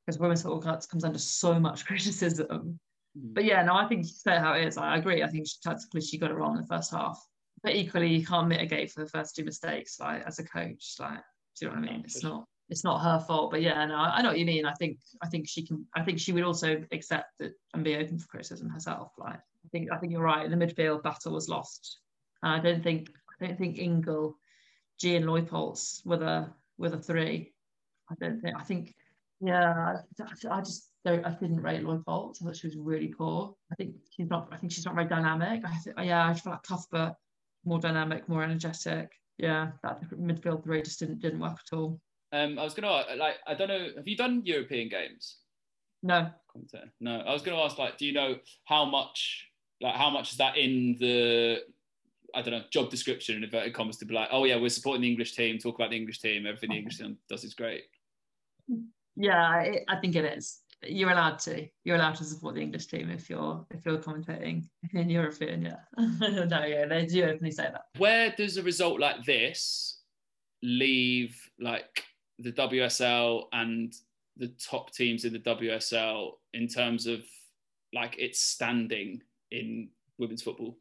because 0.07 0.19
women's 0.19 0.43
football 0.43 0.61
comes 0.61 1.05
under 1.05 1.19
so 1.19 1.59
much 1.59 1.85
criticism. 1.87 2.79
Mm. 3.19 3.35
But 3.35 3.45
yeah, 3.45 3.63
no, 3.63 3.75
I 3.75 3.87
think 3.87 4.05
you 4.05 4.13
say 4.13 4.39
how 4.39 4.55
it 4.55 4.67
is. 4.67 4.79
I 4.79 4.97
agree. 4.97 5.23
I 5.23 5.29
think 5.29 5.47
she, 5.47 5.57
tactically 5.63 6.01
she 6.01 6.19
got 6.19 6.31
it 6.31 6.35
wrong 6.35 6.57
in 6.57 6.63
the 6.63 6.69
first 6.69 6.93
half. 6.93 7.21
But 7.63 7.75
equally, 7.75 8.09
you 8.09 8.25
can't 8.25 8.49
mitigate 8.49 8.91
for 8.93 9.03
the 9.03 9.11
first 9.11 9.35
two 9.35 9.45
mistakes. 9.45 9.99
Like 9.99 10.23
as 10.27 10.39
a 10.39 10.45
coach, 10.45 10.97
like 10.99 11.21
do 11.59 11.67
you 11.67 11.73
know 11.73 11.81
what 11.81 11.89
I 11.89 11.93
mean? 11.93 12.03
It's 12.05 12.23
not 12.23 12.45
it's 12.69 12.85
not 12.85 13.03
her 13.03 13.25
fault. 13.27 13.51
But 13.51 13.63
yeah, 13.63 13.85
no, 13.87 13.97
I 13.97 14.23
know 14.23 14.31
what 14.31 14.39
you 14.39 14.47
mean. 14.47 14.67
I 14.67 14.75
think 14.75 14.99
I 15.23 15.29
think 15.29 15.49
she 15.49 15.67
can. 15.67 15.87
I 15.95 16.03
think 16.03 16.19
she 16.19 16.33
would 16.33 16.45
also 16.45 16.83
accept 16.93 17.41
it 17.41 17.55
and 17.75 17.85
be 17.85 17.97
open 17.97 18.19
for 18.19 18.27
criticism 18.27 18.69
herself. 18.69 19.13
Like 19.19 19.37
I 19.37 19.69
think 19.73 19.91
I 19.93 19.99
think 19.99 20.13
you're 20.13 20.23
right. 20.23 20.49
The 20.49 20.57
midfield 20.57 21.03
battle 21.03 21.33
was 21.33 21.49
lost. 21.49 22.01
I 22.43 22.59
don't 22.59 22.83
think 22.83 23.11
I 23.41 23.47
don't 23.47 23.59
think 23.59 23.79
Ingle, 23.79 24.37
Ji 24.99 25.17
and 25.17 25.27
Leupolz 25.27 26.05
were 26.05 26.19
the 26.19 26.51
were 26.79 26.91
the 26.91 26.99
three. 26.99 27.53
I 28.11 28.15
don't 28.21 28.41
think. 28.41 28.57
I 28.57 28.63
think 28.63 28.95
yeah, 29.41 29.97
I 30.51 30.61
just 30.61 30.91
don't. 31.05 31.25
I 31.25 31.31
didn't 31.31 31.63
rate 31.63 31.85
Leupolz. 31.85 32.43
I 32.43 32.47
thought 32.47 32.57
she 32.57 32.67
was 32.67 32.77
really 32.77 33.09
poor. 33.09 33.55
I 33.73 33.75
think 33.77 33.95
she's 34.11 34.29
not. 34.29 34.49
I 34.53 34.57
think 34.57 34.73
she's 34.73 34.85
not 34.85 34.95
very 34.95 35.09
dynamic. 35.09 35.63
I 35.65 35.77
think, 35.77 35.97
yeah, 36.03 36.27
I 36.27 36.35
feel 36.35 36.53
like 36.53 36.63
Cuthbert 36.63 37.15
more 37.67 37.79
dynamic, 37.81 38.29
more 38.29 38.43
energetic. 38.43 39.11
Yeah, 39.39 39.73
that 39.83 40.01
midfield 40.11 40.65
three 40.65 40.83
just 40.83 41.01
didn't 41.01 41.21
didn't 41.21 41.41
work 41.41 41.59
at 41.61 41.77
all. 41.77 42.01
Um, 42.33 42.59
I 42.59 42.65
was 42.65 42.75
gonna 42.75 43.05
like. 43.19 43.37
I 43.47 43.55
don't 43.55 43.69
know. 43.69 43.89
Have 43.97 44.09
you 44.09 44.17
done 44.17 44.43
European 44.45 44.89
games? 44.89 45.39
No. 46.03 46.31
No. 47.01 47.21
I 47.21 47.33
was 47.33 47.43
gonna 47.43 47.61
ask 47.61 47.79
like, 47.79 47.99
do 47.99 48.07
you 48.07 48.13
know 48.13 48.37
how 48.65 48.85
much 48.85 49.47
like 49.81 49.95
how 49.95 50.11
much 50.11 50.33
is 50.33 50.39
that 50.39 50.57
in 50.57 50.97
the 50.99 51.59
I 52.35 52.43
don't 52.43 52.53
know 52.53 52.63
job 52.71 52.91
description 52.91 53.37
in 53.37 53.45
inverted 53.45 53.75
commas 53.75 53.97
to 53.99 54.05
be 54.05 54.15
like, 54.15 54.29
oh 54.31 54.45
yeah, 54.45 54.57
we're 54.57 54.69
supporting 54.69 55.03
the 55.03 55.11
English 55.11 55.35
team. 55.35 55.59
Talk 55.59 55.77
about 55.77 55.91
the 55.91 55.97
English 55.97 56.21
team. 56.21 56.47
Everything 56.47 56.71
the 56.71 56.77
English 56.77 56.99
team 56.99 57.19
does 57.29 57.45
is 57.45 57.55
great. 57.55 57.85
Yeah, 59.17 59.61
it, 59.61 59.85
I 59.89 59.97
think 59.97 60.17
it 60.17 60.25
is. 60.25 60.61
You're 60.83 61.11
allowed 61.11 61.39
to. 61.41 61.67
You're 61.85 61.97
allowed 61.97 62.17
to 62.17 62.25
support 62.25 62.55
the 62.55 62.61
English 62.61 62.87
team 62.87 63.11
if 63.11 63.31
you're 63.31 63.65
if 63.71 63.85
you're 63.85 63.99
commentating 63.99 64.69
in 64.93 65.11
European. 65.11 65.63
Yeah, 65.63 65.77
no, 65.99 66.65
yeah, 66.65 66.87
they 66.87 67.07
do 67.07 67.25
openly 67.25 67.51
say 67.51 67.65
that. 67.73 67.87
Where 67.99 68.35
does 68.37 68.57
a 68.57 68.63
result 68.63 69.01
like 69.01 69.25
this 69.25 70.01
leave 70.63 71.37
like 71.59 72.05
the 72.39 72.53
WSL 72.53 73.45
and 73.53 73.95
the 74.37 74.49
top 74.49 74.93
teams 74.93 75.25
in 75.25 75.33
the 75.33 75.39
WSL 75.39 76.33
in 76.53 76.69
terms 76.69 77.07
of 77.07 77.25
like 77.95 78.19
its 78.19 78.41
standing 78.41 79.23
in 79.51 79.89
women's 80.19 80.43
football? 80.43 80.79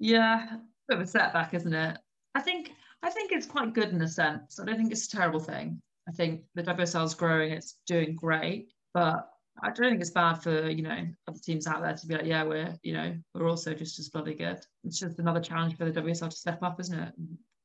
Yeah, 0.00 0.56
bit 0.88 0.98
of 0.98 1.04
a 1.04 1.06
setback, 1.06 1.54
isn't 1.54 1.74
it? 1.74 1.98
I 2.34 2.40
think 2.40 2.72
I 3.02 3.10
think 3.10 3.32
it's 3.32 3.46
quite 3.46 3.74
good 3.74 3.90
in 3.90 4.00
a 4.02 4.08
sense. 4.08 4.58
I 4.58 4.64
don't 4.64 4.76
think 4.76 4.90
it's 4.90 5.06
a 5.06 5.16
terrible 5.16 5.40
thing. 5.40 5.80
I 6.08 6.12
think 6.12 6.42
the 6.54 6.62
WSL 6.62 7.04
is 7.04 7.14
growing, 7.14 7.52
it's 7.52 7.76
doing 7.86 8.16
great, 8.16 8.72
but 8.94 9.28
I 9.62 9.70
don't 9.70 9.90
think 9.90 10.00
it's 10.00 10.10
bad 10.10 10.34
for 10.34 10.68
you 10.68 10.82
know 10.82 11.06
other 11.26 11.38
teams 11.42 11.66
out 11.66 11.82
there 11.82 11.94
to 11.94 12.06
be 12.06 12.14
like, 12.14 12.26
yeah, 12.26 12.44
we're 12.44 12.74
you 12.82 12.92
know 12.92 13.16
we're 13.34 13.48
also 13.48 13.74
just 13.74 13.98
as 13.98 14.08
bloody 14.08 14.34
good. 14.34 14.60
It's 14.84 14.98
just 14.98 15.18
another 15.18 15.40
challenge 15.40 15.76
for 15.76 15.84
the 15.84 16.00
WSL 16.00 16.30
to 16.30 16.36
step 16.36 16.62
up, 16.62 16.80
isn't 16.80 16.98
it? 16.98 17.12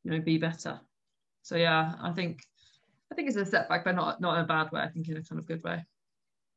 You 0.03 0.11
know, 0.11 0.19
be 0.19 0.37
better. 0.37 0.79
So 1.43 1.55
yeah, 1.55 1.93
I 2.01 2.11
think 2.11 2.39
I 3.11 3.15
think 3.15 3.27
it's 3.27 3.37
a 3.37 3.45
setback, 3.45 3.83
but 3.85 3.95
not 3.95 4.21
not 4.21 4.37
in 4.37 4.43
a 4.43 4.47
bad 4.47 4.71
way. 4.71 4.81
I 4.81 4.87
think 4.87 5.07
in 5.07 5.17
a 5.17 5.23
kind 5.23 5.39
of 5.39 5.45
good 5.45 5.63
way. 5.63 5.85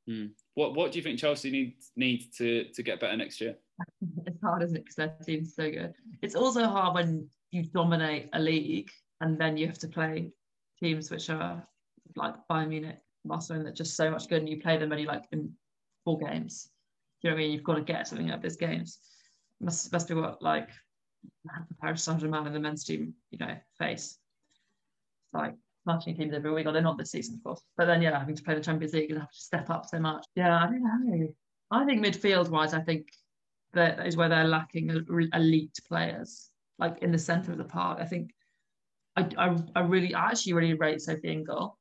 Mm. 0.09 0.31
What 0.55 0.74
What 0.74 0.92
do 0.92 0.98
you 0.98 1.02
think 1.02 1.18
Chelsea 1.18 1.50
needs 1.50 1.90
need 1.96 2.33
to 2.38 2.64
to 2.72 2.83
get 2.83 3.00
better 3.00 3.16
next 3.16 3.40
year? 3.40 3.57
it's 4.26 4.40
hard, 4.42 4.62
isn't 4.62 4.76
it? 4.76 4.85
Because 4.85 4.96
their 4.96 5.16
team's 5.24 5.55
so 5.55 5.70
good. 5.70 5.92
It's 6.22 6.35
also 6.35 6.64
hard 6.64 6.94
when 6.94 7.29
you 7.50 7.64
dominate 7.64 8.31
a 8.33 8.38
league 8.38 8.90
and 9.20 9.38
then 9.38 9.57
you 9.57 9.66
have 9.66 9.79
to 9.79 9.88
play 9.88 10.33
teams 10.79 11.11
which 11.11 11.31
are 11.31 11.66
like 12.14 12.35
Bayern 12.50 12.68
Munich, 12.68 12.98
Barcelona 13.29 13.65
that's 13.65 13.79
just 13.79 13.97
so 13.97 14.11
much 14.11 14.29
good, 14.29 14.41
and 14.41 14.49
you 14.49 14.61
play 14.61 14.77
them 14.77 14.93
only 14.93 15.07
like 15.07 15.25
in 15.33 15.53
four 16.05 16.19
games. 16.19 16.71
Do 17.23 17.29
you 17.29 17.31
know 17.31 17.37
what 17.37 17.41
I 17.41 17.45
mean? 17.45 17.53
You've 17.53 17.65
got 17.65 17.75
to 17.75 17.83
get 17.83 18.07
something 18.07 18.31
out 18.31 18.37
of 18.37 18.43
these 18.43 18.57
games. 18.57 18.99
Must 19.61 19.93
must 19.93 20.09
be 20.09 20.15
what 20.15 20.43
like 20.43 20.69
the 21.45 21.75
Paris 21.81 22.03
Saint 22.03 22.21
Germain 22.21 22.47
and 22.47 22.55
the 22.55 22.61
men's 22.61 22.85
team, 22.85 23.15
you 23.31 23.39
know, 23.39 23.57
face. 23.79 24.19
Like 25.33 25.55
smashing 25.85 26.17
teams 26.17 26.35
every 26.35 26.53
week. 26.53 26.67
Or 26.67 26.73
they're 26.73 26.83
not 26.83 26.99
this 26.99 27.11
season, 27.11 27.37
of 27.37 27.45
course. 27.45 27.62
But 27.77 27.87
then, 27.87 28.03
yeah, 28.03 28.19
having 28.19 28.37
to 28.37 28.43
play 28.43 28.55
the 28.55 28.61
Champions 28.61 28.95
League 28.95 29.11
and 29.11 29.21
have 29.21 29.31
to 29.31 29.39
step 29.39 29.71
up 29.71 29.87
so 29.87 29.99
much. 29.99 30.25
Yeah, 30.35 30.57
I 30.57 30.67
don't 30.67 30.83
know. 30.83 31.29
I 31.71 31.85
think 31.85 32.05
midfield 32.05 32.49
wise, 32.49 32.75
I 32.75 32.81
think 32.81 33.09
that 33.73 34.07
is 34.07 34.17
where 34.17 34.29
they're 34.29 34.45
lacking 34.45 34.91
elite 35.33 35.79
players, 35.89 36.51
like 36.79 36.99
in 37.03 37.12
the 37.12 37.19
centre 37.19 37.53
of 37.53 37.59
the 37.59 37.65
park. 37.65 37.99
I 38.01 38.05
think 38.05 38.31
I, 39.17 39.29
I, 39.37 39.57
I 39.75 39.81
really, 39.81 40.15
I 40.15 40.27
actually 40.27 40.53
really 40.53 40.75
rate 40.75 41.01
Sophie 41.01 41.33
Ingle. 41.33 41.79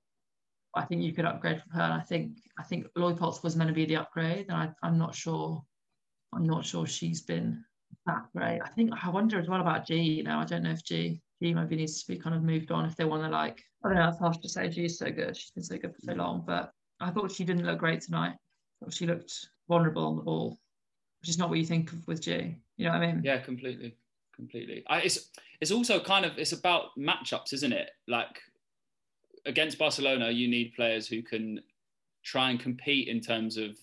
I 0.76 0.84
think 0.84 1.02
you 1.02 1.14
could 1.14 1.26
upgrade 1.26 1.62
from 1.62 1.72
her. 1.72 1.82
And 1.82 1.94
I 1.94 2.02
think 2.02 2.38
I 2.60 2.64
think 2.64 2.88
Leupolz 2.98 3.44
was 3.44 3.56
meant 3.56 3.70
to 3.70 3.74
be 3.74 3.86
the 3.86 3.98
upgrade, 3.98 4.48
and 4.50 4.58
I, 4.58 4.70
I'm 4.84 4.98
not 4.98 5.16
sure. 5.16 5.64
I'm 6.34 6.46
not 6.46 6.66
sure 6.66 6.86
she's 6.86 7.22
been 7.22 7.64
that 8.06 8.26
great. 8.36 8.60
I 8.64 8.68
think 8.70 8.92
I 9.02 9.10
wonder 9.10 9.40
as 9.40 9.48
well 9.48 9.62
about 9.62 9.88
Ji. 9.88 9.96
You 9.96 10.24
know, 10.24 10.40
I 10.40 10.46
don't 10.46 10.64
know 10.64 10.72
if 10.72 10.84
G 10.84 11.22
Ji 11.42 11.54
maybe 11.54 11.76
needs 11.76 12.04
to 12.04 12.12
be 12.12 12.20
kind 12.20 12.36
of 12.36 12.44
moved 12.44 12.72
on 12.72 12.86
if 12.86 12.96
they 12.96 13.06
want 13.06 13.24
to 13.24 13.30
like. 13.30 13.64
I 13.84 13.90
don't 13.90 13.98
know. 13.98 14.10
It's 14.10 14.20
harsh 14.20 14.38
to 14.38 14.50
say 14.50 14.68
Ji's 14.68 14.98
so 14.98 15.12
good. 15.12 15.38
She's 15.38 15.52
been 15.52 15.64
so 15.64 15.78
good 15.78 15.94
for 15.96 16.02
so 16.02 16.14
mm. 16.14 16.18
long, 16.18 16.44
but 16.46 16.72
I 17.00 17.12
thought 17.12 17.32
she 17.32 17.44
didn't 17.44 17.66
look 17.66 17.80
great 17.80 18.02
tonight. 18.02 18.34
I 18.34 18.86
thought 18.86 18.94
she 18.94 19.06
looked 19.06 19.48
vulnerable 19.68 20.08
on 20.08 20.16
the 20.18 20.24
ball, 20.24 20.60
which 21.22 21.30
is 21.30 21.38
not 21.38 21.50
what 21.50 21.60
you 21.60 21.66
think 21.66 21.92
of 21.92 22.06
with 22.08 22.22
Ji. 22.22 22.58
You 22.78 22.86
know 22.86 22.92
what 22.92 23.02
I 23.02 23.14
mean? 23.14 23.22
Yeah, 23.24 23.38
completely, 23.38 23.96
completely. 24.36 24.84
I, 24.88 25.02
it's 25.02 25.30
it's 25.62 25.72
also 25.72 26.00
kind 26.00 26.26
of 26.26 26.38
it's 26.38 26.52
about 26.52 26.90
matchups, 26.98 27.54
isn't 27.54 27.74
it? 27.74 27.92
Like 28.08 28.42
against 29.46 29.78
Barcelona, 29.78 30.30
you 30.32 30.48
need 30.48 30.74
players 30.76 31.08
who 31.08 31.22
can 31.22 31.60
try 32.24 32.50
and 32.50 32.60
compete 32.60 33.08
in 33.08 33.22
terms 33.22 33.58
of 33.58 33.78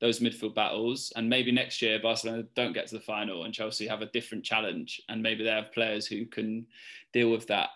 those 0.00 0.20
midfield 0.20 0.54
battles. 0.54 1.12
And 1.16 1.28
maybe 1.28 1.52
next 1.52 1.82
year 1.82 1.98
Barcelona 2.00 2.44
don't 2.54 2.72
get 2.72 2.86
to 2.88 2.94
the 2.94 3.00
final 3.02 3.44
and 3.44 3.52
Chelsea 3.52 3.86
have 3.86 4.02
a 4.02 4.06
different 4.06 4.44
challenge, 4.44 5.00
and 5.08 5.22
maybe 5.22 5.44
they 5.44 5.50
have 5.50 5.72
players 5.72 6.06
who 6.06 6.26
can 6.26 6.66
deal 7.12 7.30
with 7.30 7.46
that 7.48 7.70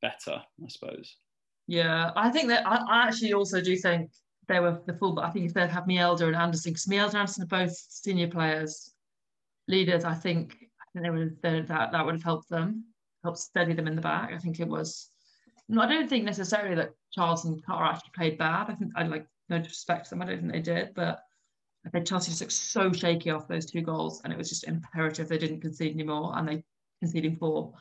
better. 0.00 0.42
I 0.64 0.68
suppose. 0.68 1.16
Yeah, 1.66 2.10
I 2.14 2.30
think 2.30 2.48
that 2.48 2.66
I, 2.66 3.06
actually 3.06 3.32
also 3.32 3.60
do 3.60 3.74
think 3.76 4.10
they 4.48 4.60
were 4.60 4.80
the 4.86 4.94
full. 4.94 5.12
But 5.12 5.24
I 5.24 5.30
think 5.30 5.46
if 5.46 5.54
they'd 5.54 5.70
have 5.70 5.84
Mjelde 5.84 6.22
and 6.22 6.36
Andersson, 6.36 6.72
because 6.72 6.86
Mjelde 6.86 7.08
and 7.08 7.16
Andersson 7.16 7.44
are 7.44 7.46
both 7.46 7.72
senior 7.72 8.28
players, 8.28 8.92
leaders. 9.68 10.04
I 10.04 10.14
think 10.14 10.56
I 10.60 10.84
think 10.92 11.04
they 11.04 11.10
would 11.10 11.38
have, 11.42 11.68
that 11.68 11.92
that 11.92 12.04
would 12.04 12.14
have 12.14 12.22
helped 12.22 12.48
them, 12.48 12.84
helped 13.22 13.38
steady 13.38 13.72
them 13.72 13.86
in 13.86 13.96
the 13.96 14.02
back. 14.02 14.32
I 14.32 14.38
think 14.38 14.60
it 14.60 14.68
was. 14.68 15.10
I 15.78 15.86
don't 15.86 16.08
think 16.08 16.24
necessarily 16.24 16.74
that 16.76 16.92
Charles 17.12 17.44
and 17.44 17.64
Carter 17.64 17.84
actually 17.84 18.12
played 18.14 18.38
bad. 18.38 18.70
I 18.70 18.74
think 18.74 18.92
I 18.96 19.04
like 19.04 19.26
no 19.48 19.58
disrespect 19.58 20.04
to 20.04 20.10
them. 20.10 20.22
I 20.22 20.26
don't 20.26 20.40
think 20.40 20.52
they 20.52 20.60
did, 20.60 20.94
but 20.94 21.20
I 21.86 21.90
think 21.90 22.06
Chelsea 22.06 22.30
just 22.30 22.40
looked 22.40 22.52
so 22.52 22.92
shaky 22.92 23.30
off 23.30 23.48
those 23.48 23.66
two 23.66 23.82
goals, 23.82 24.20
and 24.24 24.32
it 24.32 24.38
was 24.38 24.48
just 24.48 24.64
imperative 24.64 25.28
they 25.28 25.38
didn't 25.38 25.60
concede 25.60 25.94
anymore, 25.94 26.32
and 26.36 26.48
they 26.48 26.64
conceding 27.00 27.36
four. 27.36 27.72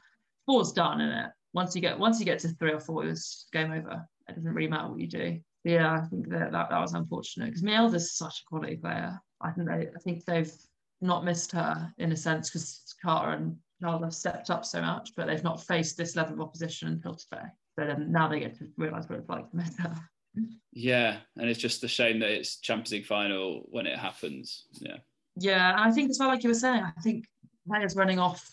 Four's 0.45 0.73
done, 0.73 1.01
in 1.01 1.09
it? 1.09 1.31
Once 1.53 1.75
you 1.75 1.81
get 1.81 1.97
once 1.97 2.19
you 2.19 2.25
get 2.25 2.39
to 2.39 2.49
three 2.49 2.73
or 2.73 2.79
four, 2.79 3.05
it's 3.05 3.47
game 3.53 3.71
over. 3.71 4.05
It 4.27 4.35
doesn't 4.35 4.53
really 4.53 4.69
matter 4.69 4.89
what 4.89 4.99
you 4.99 5.07
do. 5.07 5.39
But 5.63 5.71
yeah, 5.71 5.93
I 5.93 6.05
think 6.07 6.29
that 6.29 6.51
that, 6.51 6.69
that 6.69 6.81
was 6.81 6.93
unfortunate 6.93 7.45
because 7.45 7.63
Mjelde 7.63 7.95
is 7.95 8.17
such 8.17 8.41
a 8.41 8.49
quality 8.49 8.77
player. 8.77 9.19
I 9.41 9.51
think 9.51 9.67
they 9.67 9.87
I 9.95 9.99
think 10.03 10.25
they've 10.25 10.53
not 11.01 11.25
missed 11.25 11.51
her 11.51 11.93
in 11.97 12.11
a 12.11 12.17
sense 12.17 12.49
because 12.49 12.95
Carter 13.01 13.31
and 13.31 13.57
Charles 13.81 14.03
have 14.03 14.13
stepped 14.13 14.49
up 14.49 14.65
so 14.65 14.81
much, 14.81 15.11
but 15.15 15.27
they've 15.27 15.43
not 15.43 15.63
faced 15.63 15.97
this 15.97 16.15
level 16.15 16.33
of 16.33 16.41
opposition 16.41 16.87
until 16.87 17.15
today. 17.15 17.47
But 17.75 17.89
um, 17.89 18.11
now 18.11 18.27
they 18.27 18.39
get 18.39 18.57
to 18.59 18.67
realise 18.77 19.09
what 19.09 19.19
it's 19.19 19.29
like 19.29 19.49
to 19.49 19.55
miss 19.55 19.77
her. 19.77 19.95
Yeah, 20.71 21.17
and 21.37 21.49
it's 21.49 21.59
just 21.59 21.83
a 21.83 21.87
shame 21.87 22.19
that 22.19 22.31
it's 22.31 22.57
Champions 22.57 22.91
League 22.91 23.05
final 23.05 23.65
when 23.69 23.85
it 23.85 23.97
happens. 23.97 24.65
Yeah. 24.79 24.97
Yeah, 25.35 25.71
and 25.71 25.79
I 25.79 25.91
think 25.91 26.09
as 26.09 26.19
well, 26.19 26.29
like 26.29 26.43
you 26.43 26.49
were 26.49 26.55
saying, 26.55 26.83
I 26.83 27.01
think 27.01 27.25
players 27.67 27.95
running 27.95 28.19
off 28.19 28.43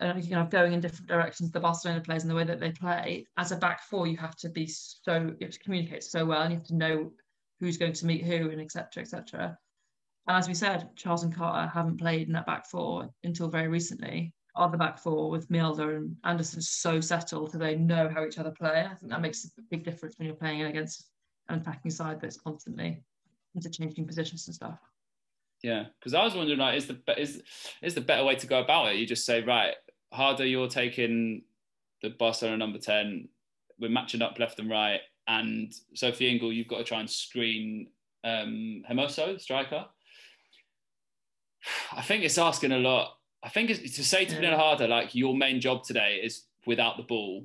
and 0.00 0.22
kind 0.22 0.42
of 0.42 0.50
going 0.50 0.72
in 0.72 0.80
different 0.80 1.08
directions. 1.08 1.50
The 1.50 1.60
Barcelona 1.60 2.00
players 2.00 2.22
and 2.22 2.30
the 2.30 2.34
way 2.34 2.44
that 2.44 2.60
they 2.60 2.72
play. 2.72 3.26
As 3.36 3.52
a 3.52 3.56
back 3.56 3.82
four, 3.82 4.06
you 4.06 4.16
have 4.16 4.36
to 4.36 4.48
be 4.48 4.66
so 4.66 5.34
you 5.38 5.46
have 5.46 5.50
to 5.50 5.58
communicate 5.58 6.04
so 6.04 6.24
well, 6.24 6.42
and 6.42 6.52
you 6.52 6.58
have 6.58 6.66
to 6.68 6.76
know 6.76 7.12
who's 7.60 7.78
going 7.78 7.92
to 7.92 8.06
meet 8.06 8.24
who, 8.24 8.50
and 8.50 8.60
etc. 8.60 9.02
etc. 9.02 9.58
And 10.26 10.36
as 10.36 10.48
we 10.48 10.54
said, 10.54 10.88
Charles 10.96 11.22
and 11.22 11.34
Carter 11.34 11.68
haven't 11.68 11.98
played 11.98 12.26
in 12.26 12.32
that 12.32 12.46
back 12.46 12.66
four 12.66 13.10
until 13.24 13.48
very 13.48 13.68
recently. 13.68 14.32
Are 14.56 14.70
the 14.70 14.78
back 14.78 14.98
four 14.98 15.30
with 15.30 15.48
Mjelde 15.48 15.96
and 15.96 16.16
Andersson 16.24 16.60
so 16.62 17.00
settled 17.00 17.50
so 17.50 17.58
they 17.58 17.74
know 17.74 18.08
how 18.08 18.24
each 18.24 18.38
other 18.38 18.52
play? 18.52 18.86
I 18.88 18.94
think 18.94 19.10
that 19.10 19.20
makes 19.20 19.44
a 19.44 19.62
big 19.70 19.84
difference 19.84 20.16
when 20.16 20.26
you're 20.26 20.36
playing 20.36 20.62
against 20.62 21.08
an 21.48 21.58
attacking 21.60 21.90
side 21.90 22.20
that's 22.20 22.40
constantly 22.40 23.02
interchanging 23.56 24.06
positions 24.06 24.46
and 24.46 24.54
stuff. 24.54 24.78
Yeah, 25.62 25.86
because 25.98 26.14
I 26.14 26.22
was 26.22 26.34
wondering, 26.34 26.58
like, 26.58 26.76
is 26.76 26.86
the 26.86 26.98
is 27.18 27.42
is 27.82 27.94
the 27.94 28.00
better 28.00 28.24
way 28.24 28.34
to 28.36 28.46
go 28.46 28.60
about 28.60 28.92
it? 28.92 28.96
You 28.96 29.06
just 29.06 29.24
say, 29.24 29.42
right, 29.42 29.74
Harder, 30.12 30.46
you're 30.46 30.68
taking 30.68 31.42
the 32.02 32.10
Barcelona 32.10 32.58
number 32.58 32.78
ten. 32.78 33.28
We're 33.80 33.90
matching 33.90 34.22
up 34.22 34.38
left 34.38 34.58
and 34.58 34.70
right, 34.70 35.00
and 35.26 35.72
Sophie 35.94 36.28
Ingle, 36.28 36.52
you've 36.52 36.68
got 36.68 36.78
to 36.78 36.84
try 36.84 37.00
and 37.00 37.10
screen 37.10 37.88
um, 38.24 38.84
Hermoso, 38.88 39.34
the 39.34 39.40
striker. 39.40 39.86
I 41.92 42.02
think 42.02 42.24
it's 42.24 42.38
asking 42.38 42.72
a 42.72 42.78
lot. 42.78 43.16
I 43.44 43.50
think 43.50 43.70
it's, 43.70 43.96
to 43.96 44.04
say 44.04 44.24
to 44.24 44.42
yeah. 44.42 44.56
Harder, 44.56 44.88
like 44.88 45.14
your 45.14 45.36
main 45.36 45.60
job 45.60 45.84
today 45.84 46.20
is 46.22 46.44
without 46.66 46.96
the 46.96 47.02
ball. 47.02 47.44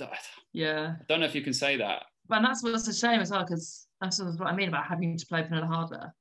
I 0.00 0.06
yeah, 0.52 0.96
I 1.00 1.04
don't 1.08 1.20
know 1.20 1.26
if 1.26 1.34
you 1.34 1.42
can 1.42 1.54
say 1.54 1.76
that. 1.78 2.04
But 2.28 2.42
that's 2.42 2.62
what's 2.62 2.86
a 2.88 2.94
shame 2.94 3.20
as 3.20 3.30
well, 3.30 3.42
because 3.42 3.86
that's 4.00 4.20
what 4.20 4.48
I 4.48 4.54
mean 4.54 4.68
about 4.68 4.86
having 4.86 5.16
to 5.16 5.26
play 5.26 5.42
Pernille 5.42 5.66
Harder. 5.66 6.12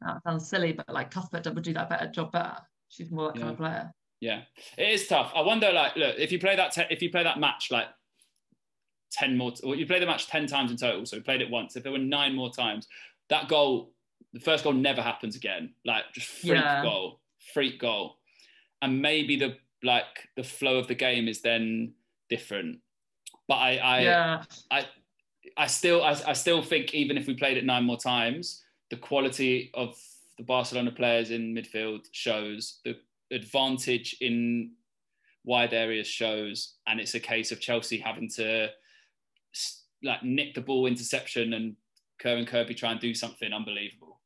That 0.00 0.22
sounds 0.24 0.48
silly, 0.48 0.72
but 0.72 0.88
like 0.92 1.10
Cuthbert 1.10 1.46
would 1.46 1.64
do 1.64 1.72
that 1.72 1.88
better 1.88 2.08
job 2.08 2.32
better. 2.32 2.56
She's 2.88 3.10
more 3.10 3.28
that 3.28 3.36
yeah. 3.36 3.42
kind 3.42 3.52
of 3.52 3.58
player. 3.58 3.94
Yeah, 4.20 4.42
it 4.76 4.88
is 4.88 5.06
tough. 5.06 5.32
I 5.34 5.40
wonder, 5.42 5.72
like, 5.72 5.96
look, 5.96 6.16
if 6.18 6.32
you 6.32 6.38
play 6.38 6.56
that, 6.56 6.72
te- 6.72 6.86
if 6.90 7.02
you 7.02 7.10
play 7.10 7.22
that 7.22 7.38
match 7.40 7.68
like 7.70 7.86
ten 9.12 9.36
more, 9.36 9.52
t- 9.52 9.62
or 9.64 9.76
you 9.76 9.86
play 9.86 10.00
the 10.00 10.06
match 10.06 10.26
ten 10.26 10.46
times 10.46 10.70
in 10.70 10.76
total, 10.76 11.06
so 11.06 11.16
we 11.16 11.22
played 11.22 11.40
it 11.40 11.50
once. 11.50 11.76
If 11.76 11.82
there 11.82 11.92
were 11.92 11.98
nine 11.98 12.34
more 12.34 12.50
times, 12.50 12.86
that 13.30 13.48
goal, 13.48 13.92
the 14.32 14.40
first 14.40 14.64
goal 14.64 14.72
never 14.72 15.02
happens 15.02 15.36
again. 15.36 15.74
Like, 15.84 16.04
just 16.12 16.26
freak 16.26 16.54
yeah. 16.54 16.82
goal, 16.82 17.20
freak 17.52 17.80
goal, 17.80 18.16
and 18.84 19.00
maybe 19.00 19.36
the 19.36 19.56
like 19.82 20.28
the 20.36 20.44
flow 20.44 20.76
of 20.76 20.88
the 20.88 20.94
game 20.94 21.26
is 21.26 21.40
then 21.40 21.94
different. 22.28 22.78
But 23.48 23.56
I, 23.56 23.76
I, 23.76 24.00
yeah. 24.00 24.42
I, 24.70 24.86
I 25.56 25.66
still, 25.66 26.02
I, 26.02 26.16
I 26.26 26.32
still 26.32 26.62
think 26.62 26.94
even 26.94 27.18
if 27.18 27.26
we 27.26 27.34
played 27.34 27.56
it 27.56 27.64
nine 27.64 27.84
more 27.84 27.98
times, 27.98 28.62
the 28.90 28.96
quality 28.96 29.70
of 29.74 29.96
the 30.38 30.44
Barcelona 30.44 30.90
players 30.90 31.30
in 31.30 31.54
midfield 31.54 32.06
shows 32.12 32.80
the 32.84 32.96
advantage 33.30 34.16
in 34.20 34.72
wide 35.44 35.74
areas 35.74 36.06
shows, 36.06 36.74
and 36.86 37.00
it's 37.00 37.14
a 37.14 37.20
case 37.20 37.52
of 37.52 37.60
Chelsea 37.60 37.98
having 37.98 38.28
to 38.36 38.68
like 40.02 40.22
nick 40.22 40.54
the 40.54 40.60
ball 40.60 40.86
interception 40.86 41.54
and 41.54 41.76
Kerr 42.20 42.36
and 42.36 42.46
Kirby 42.46 42.74
try 42.74 42.92
and 42.92 43.00
do 43.00 43.14
something 43.14 43.52
unbelievable. 43.52 44.20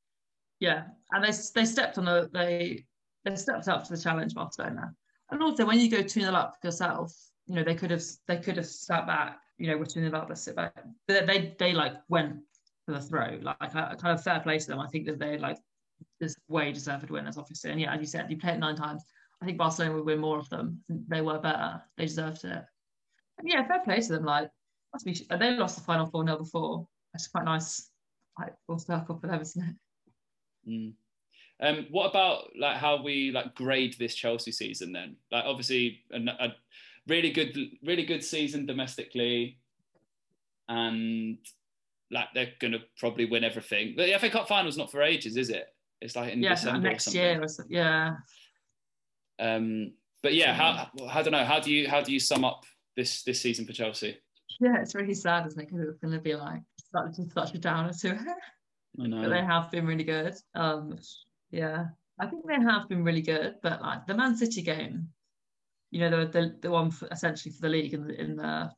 Yeah, 0.60 0.84
and 1.12 1.24
they 1.24 1.32
they 1.54 1.64
stepped 1.64 1.98
on 1.98 2.08
a 2.08 2.28
they 2.28 2.84
they 3.28 3.36
stepped 3.36 3.68
up 3.68 3.84
to 3.84 3.96
the 3.96 4.00
challenge, 4.00 4.34
Barcelona. 4.34 4.92
And 5.30 5.42
also, 5.42 5.66
when 5.66 5.78
you 5.78 5.90
go 5.90 6.02
two 6.02 6.22
0 6.22 6.32
up 6.32 6.56
yourself, 6.62 7.14
you 7.46 7.54
know 7.54 7.64
they 7.64 7.74
could 7.74 7.90
have 7.90 8.02
they 8.26 8.38
could 8.38 8.56
have 8.56 8.66
sat 8.66 9.06
back. 9.06 9.38
You 9.58 9.68
know, 9.68 9.76
we're 9.76 9.84
two 9.84 10.00
0 10.00 10.16
up, 10.16 10.28
let's 10.28 10.42
sit 10.42 10.56
back. 10.56 10.74
But 11.06 11.26
they 11.26 11.54
they 11.58 11.72
like 11.72 11.94
went 12.08 12.36
for 12.86 12.92
the 12.92 13.00
throw. 13.00 13.38
Like 13.42 13.58
kind 13.72 13.98
of 14.02 14.22
fair 14.22 14.40
play 14.40 14.58
to 14.58 14.66
them. 14.66 14.80
I 14.80 14.86
think 14.88 15.06
that 15.06 15.18
they 15.18 15.38
like 15.38 15.58
this 16.20 16.36
way 16.48 16.72
deserved 16.72 17.10
winners, 17.10 17.38
obviously. 17.38 17.70
And 17.70 17.80
yeah, 17.80 17.92
as 17.92 18.00
you 18.00 18.06
said, 18.06 18.30
you 18.30 18.38
played 18.38 18.54
it 18.54 18.58
nine 18.58 18.76
times. 18.76 19.02
I 19.40 19.44
think 19.46 19.58
Barcelona 19.58 19.94
would 19.94 20.06
win 20.06 20.18
more 20.18 20.38
of 20.38 20.48
them. 20.48 20.82
They 20.88 21.20
were 21.20 21.38
better. 21.38 21.82
They 21.96 22.06
deserved 22.06 22.44
it. 22.44 22.64
And 23.38 23.48
yeah, 23.48 23.66
fair 23.66 23.80
play 23.84 24.00
to 24.00 24.12
them. 24.12 24.24
Like 24.24 24.50
must 24.92 25.04
be 25.04 25.26
they 25.36 25.52
lost 25.52 25.76
the 25.76 25.84
final 25.84 26.06
four 26.06 26.24
0 26.24 26.38
before. 26.38 26.86
That's 27.12 27.28
quite 27.28 27.44
nice. 27.44 27.90
Like 28.38 28.54
full 28.66 28.78
circle 28.78 29.18
for 29.18 29.26
them, 29.26 29.40
isn't 29.40 29.62
it? 29.62 29.76
Mm. 30.70 30.92
Um, 31.60 31.86
what 31.90 32.10
about 32.10 32.50
like 32.58 32.76
how 32.76 33.02
we 33.02 33.32
like 33.32 33.54
grade 33.54 33.96
this 33.98 34.14
Chelsea 34.14 34.52
season 34.52 34.92
then? 34.92 35.16
Like 35.32 35.44
obviously 35.44 36.00
a, 36.12 36.18
a 36.18 36.54
really 37.06 37.30
good, 37.30 37.56
really 37.84 38.04
good 38.04 38.22
season 38.22 38.66
domestically, 38.66 39.58
and 40.68 41.38
like 42.10 42.28
they're 42.34 42.52
going 42.60 42.72
to 42.72 42.80
probably 42.98 43.24
win 43.24 43.44
everything. 43.44 43.94
But 43.96 44.06
the 44.06 44.18
FA 44.18 44.30
Cup 44.30 44.48
final's 44.48 44.78
not 44.78 44.90
for 44.90 45.02
ages, 45.02 45.36
is 45.36 45.50
it? 45.50 45.66
It's 46.00 46.14
like 46.14 46.32
in 46.32 46.42
yeah, 46.42 46.50
December 46.50 46.88
next 46.88 47.12
year. 47.12 47.44
yeah. 47.68 48.16
Um, 49.40 49.92
but 50.22 50.34
yeah, 50.34 50.54
how 50.54 50.88
I 51.10 51.22
don't 51.22 51.32
know. 51.32 51.44
How 51.44 51.60
do 51.60 51.72
you 51.72 51.88
how 51.88 52.00
do 52.00 52.12
you 52.12 52.20
sum 52.20 52.44
up 52.44 52.64
this 52.96 53.22
this 53.22 53.40
season 53.40 53.66
for 53.66 53.72
Chelsea? 53.72 54.18
Yeah, 54.60 54.80
it's 54.80 54.94
really 54.94 55.14
sad, 55.14 55.46
isn't 55.46 55.60
it? 55.60 55.66
Because 55.66 55.88
it's 55.88 55.98
going 55.98 56.14
to 56.14 56.20
be 56.20 56.34
like 56.34 56.60
such, 56.92 57.14
such 57.32 57.54
a 57.54 57.58
downer 57.58 57.92
to 57.92 58.08
it. 58.08 58.18
I 59.00 59.06
know. 59.06 59.22
But 59.22 59.28
they 59.28 59.44
have 59.44 59.70
been 59.70 59.86
really 59.86 60.04
good. 60.04 60.34
Um, 60.54 60.98
yeah, 61.50 61.86
I 62.18 62.26
think 62.26 62.46
they 62.46 62.54
have 62.54 62.88
been 62.88 63.04
really 63.04 63.22
good. 63.22 63.56
But 63.62 63.80
like 63.80 64.06
the 64.06 64.14
Man 64.14 64.36
City 64.36 64.62
game, 64.62 65.08
you 65.90 66.00
know, 66.00 66.10
the 66.10 66.26
the, 66.26 66.56
the 66.62 66.70
one 66.70 66.90
for, 66.90 67.08
essentially 67.08 67.52
for 67.52 67.62
the 67.62 67.68
league 67.68 67.94
in 67.94 68.06
the, 68.06 68.20
in 68.20 68.36
the, 68.36 68.70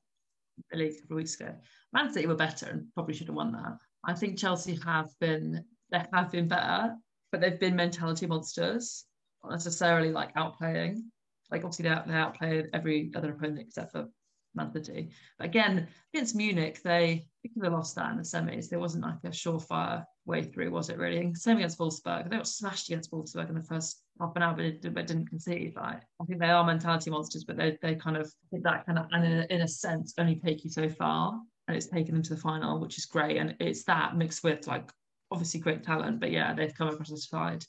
the 0.70 0.78
league 0.78 0.92
a 0.98 1.00
couple 1.02 1.16
of 1.16 1.18
weeks 1.18 1.40
ago. 1.40 1.54
Man 1.92 2.12
City 2.12 2.26
were 2.26 2.34
better 2.34 2.66
and 2.66 2.86
probably 2.94 3.14
should 3.14 3.28
have 3.28 3.36
won 3.36 3.52
that. 3.52 3.78
I 4.04 4.14
think 4.14 4.38
Chelsea 4.38 4.78
have 4.84 5.08
been 5.20 5.64
they 5.90 6.04
have 6.12 6.30
been 6.30 6.48
better, 6.48 6.94
but 7.32 7.40
they've 7.40 7.58
been 7.58 7.76
mentality 7.76 8.26
monsters, 8.26 9.04
not 9.42 9.52
necessarily 9.52 10.12
like 10.12 10.34
outplaying. 10.34 11.02
Like 11.50 11.64
obviously 11.64 11.84
they, 11.84 11.88
out, 11.88 12.06
they 12.06 12.14
outplayed 12.14 12.66
every 12.72 13.10
other 13.16 13.32
opponent 13.32 13.58
except 13.58 13.92
for 13.92 14.08
Man 14.54 14.72
City. 14.72 15.10
But 15.38 15.46
again, 15.46 15.88
against 16.14 16.36
Munich, 16.36 16.80
they 16.82 17.26
because 17.42 17.62
they 17.62 17.68
lost 17.68 17.96
that 17.96 18.12
in 18.12 18.18
the 18.18 18.22
semis, 18.22 18.68
there 18.68 18.78
wasn't 18.78 19.04
like 19.04 19.18
a 19.24 19.28
surefire 19.28 20.04
way 20.30 20.42
through, 20.42 20.70
was 20.70 20.88
it 20.88 20.98
really? 20.98 21.34
Same 21.34 21.58
against 21.58 21.78
Wolfsburg. 21.78 22.30
They 22.30 22.36
got 22.36 22.46
smashed 22.46 22.88
against 22.88 23.10
Wolfsburg 23.10 23.48
in 23.48 23.54
the 23.54 23.62
first 23.62 24.02
half 24.20 24.34
an 24.36 24.42
hour, 24.42 24.54
but, 24.54 24.64
it, 24.64 24.94
but 24.94 25.06
didn't 25.06 25.26
concede. 25.26 25.74
Like 25.76 26.00
I 26.20 26.24
think 26.24 26.40
they 26.40 26.50
are 26.50 26.64
mentality 26.64 27.10
monsters, 27.10 27.44
but 27.44 27.56
they 27.56 27.78
they 27.82 27.94
kind 27.94 28.16
of 28.16 28.32
that 28.52 28.86
kind 28.86 28.98
of 28.98 29.06
and 29.12 29.24
in 29.24 29.32
a, 29.38 29.46
in 29.50 29.60
a 29.62 29.68
sense 29.68 30.14
only 30.18 30.36
take 30.36 30.64
you 30.64 30.70
so 30.70 30.88
far 30.88 31.40
and 31.68 31.76
it's 31.76 31.86
taken 31.86 32.14
them 32.14 32.22
to 32.22 32.34
the 32.34 32.40
final, 32.40 32.80
which 32.80 32.98
is 32.98 33.06
great. 33.06 33.36
And 33.36 33.54
it's 33.60 33.84
that 33.84 34.16
mixed 34.16 34.42
with 34.42 34.66
like 34.66 34.90
obviously 35.30 35.60
great 35.60 35.82
talent, 35.84 36.20
but 36.20 36.30
yeah, 36.30 36.54
they've 36.54 36.74
come 36.74 36.88
across 36.88 37.10
a 37.10 37.16
side 37.16 37.64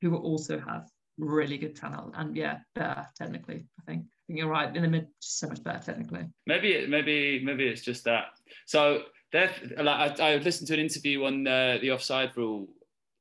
who 0.00 0.16
also 0.16 0.58
have 0.58 0.88
really 1.18 1.58
good 1.58 1.76
talent 1.76 2.14
and 2.16 2.34
yeah, 2.36 2.58
better 2.74 3.06
technically. 3.16 3.66
I 3.78 3.82
think. 3.90 4.04
I 4.04 4.32
think 4.32 4.38
you're 4.38 4.48
right. 4.48 4.74
In 4.74 4.82
the 4.82 4.88
mid, 4.88 5.08
so 5.18 5.48
much 5.48 5.62
better 5.62 5.82
technically. 5.84 6.24
Maybe 6.46 6.86
maybe 6.86 7.42
maybe 7.44 7.66
it's 7.66 7.82
just 7.82 8.04
that. 8.04 8.26
So 8.66 9.02
like 9.32 10.20
I, 10.20 10.34
I 10.34 10.36
listened 10.36 10.68
to 10.68 10.74
an 10.74 10.80
interview 10.80 11.24
on 11.24 11.46
uh, 11.46 11.78
the 11.80 11.92
offside 11.92 12.36
rule 12.36 12.68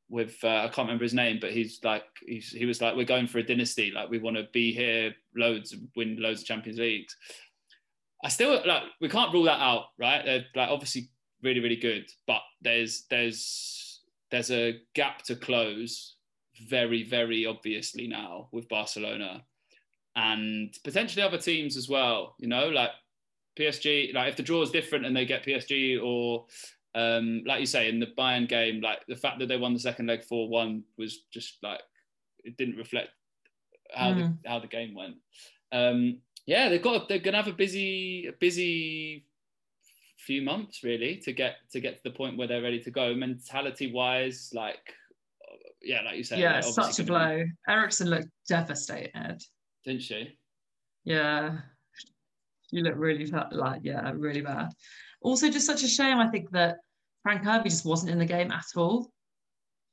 with 0.10 0.38
uh, 0.44 0.48
I 0.48 0.68
can't 0.68 0.88
remember 0.88 1.04
his 1.04 1.14
name, 1.14 1.38
but 1.40 1.52
he's 1.52 1.80
like 1.84 2.04
he's, 2.26 2.50
he 2.50 2.66
was 2.66 2.82
like 2.82 2.96
we're 2.96 3.06
going 3.06 3.28
for 3.28 3.40
a 3.40 3.44
dynasty, 3.44 3.92
like 3.92 4.10
we 4.10 4.18
want 4.18 4.38
to 4.38 4.48
be 4.52 4.74
here 4.74 5.14
loads, 5.36 5.76
win 5.96 6.18
loads 6.20 6.42
of 6.42 6.48
Champions 6.48 6.80
Leagues. 6.80 7.16
I 8.24 8.30
still 8.30 8.62
like 8.66 8.84
we 9.00 9.08
can't 9.08 9.34
rule 9.34 9.44
that 9.44 9.62
out, 9.62 9.86
right? 10.00 10.26
They're 10.26 10.46
like 10.56 10.70
obviously 10.70 11.10
really 11.44 11.60
really 11.60 11.76
good, 11.76 12.10
but 12.28 12.42
there's 12.62 13.06
there's 13.10 14.02
there's 14.32 14.52
a 14.52 14.80
gap 14.96 15.24
to 15.24 15.36
close 15.36 16.16
very 16.68 17.04
very 17.04 17.46
obviously 17.46 18.08
now 18.08 18.50
with 18.52 18.68
Barcelona 18.68 19.44
and 20.16 20.76
potentially 20.84 21.24
other 21.24 21.38
teams 21.38 21.78
as 21.78 21.88
well. 21.88 22.36
You 22.40 22.48
know, 22.48 22.68
like 22.70 22.92
PSG. 23.60 24.14
Like 24.14 24.30
if 24.30 24.38
the 24.38 24.44
draw 24.44 24.62
is 24.62 24.72
different 24.72 25.06
and 25.06 25.16
they 25.16 25.26
get 25.26 25.46
PSG 25.46 26.02
or 26.02 26.46
um, 26.96 27.44
like 27.46 27.60
you 27.60 27.66
say 27.66 27.90
in 27.90 28.00
the 28.00 28.08
Bayern 28.18 28.48
game, 28.48 28.82
like 28.82 29.06
the 29.08 29.16
fact 29.16 29.40
that 29.40 29.48
they 29.48 29.58
won 29.58 29.74
the 29.74 29.80
second 29.80 30.08
leg 30.08 30.24
four 30.24 30.50
one 30.50 30.84
was 30.98 31.24
just 31.32 31.58
like 31.62 31.82
it 32.44 32.58
didn't 32.58 32.78
reflect 32.78 33.10
how 33.94 34.14
mm. 34.14 34.38
the 34.44 34.50
how 34.50 34.60
the 34.60 34.68
game 34.68 34.96
went. 34.96 35.16
Um, 35.72 36.20
yeah, 36.46 36.70
they've 36.70 36.82
got 36.82 37.08
they're 37.08 37.20
gonna 37.20 37.38
have 37.38 37.48
a 37.48 37.54
busy 37.54 38.28
a 38.28 38.32
busy 38.32 39.26
few 40.18 40.42
months 40.42 40.84
really 40.84 41.18
to 41.18 41.32
get 41.32 41.56
to 41.72 41.80
get 41.80 41.98
to 41.98 42.04
the 42.04 42.16
point 42.16 42.38
where 42.38 42.48
they're 42.48 42.62
ready 42.62 42.82
to 42.82 42.92
go. 42.92 43.14
Mentality 43.14 43.92
wise, 43.92 44.52
like 44.54 44.94
yeah, 45.82 46.02
like 46.02 46.18
you 46.18 46.24
said, 46.24 46.40
yeah, 46.40 46.60
such 46.62 47.00
a 47.00 47.04
blow. 47.04 47.44
Be... 47.44 47.52
Eriksson 47.68 48.10
looked 48.10 48.30
devastated, 48.48 49.44
didn't 49.86 50.02
she? 50.02 50.38
Yeah, 51.04 51.60
you 52.72 52.84
look 52.84 52.96
really 52.98 53.32
like 53.52 53.82
yeah, 53.84 54.12
really 54.16 54.42
bad. 54.42 54.70
Also, 55.22 55.50
just 55.50 55.66
such 55.66 55.84
a 55.84 55.88
shame. 55.88 56.18
I 56.18 56.28
think 56.30 56.50
that 56.52 56.78
Fran 57.24 57.44
Kirby 57.44 57.70
just 57.70 57.86
wasn't 57.86 58.12
in 58.12 58.20
the 58.20 58.26
game 58.26 58.52
at 58.52 58.66
all. 58.76 59.12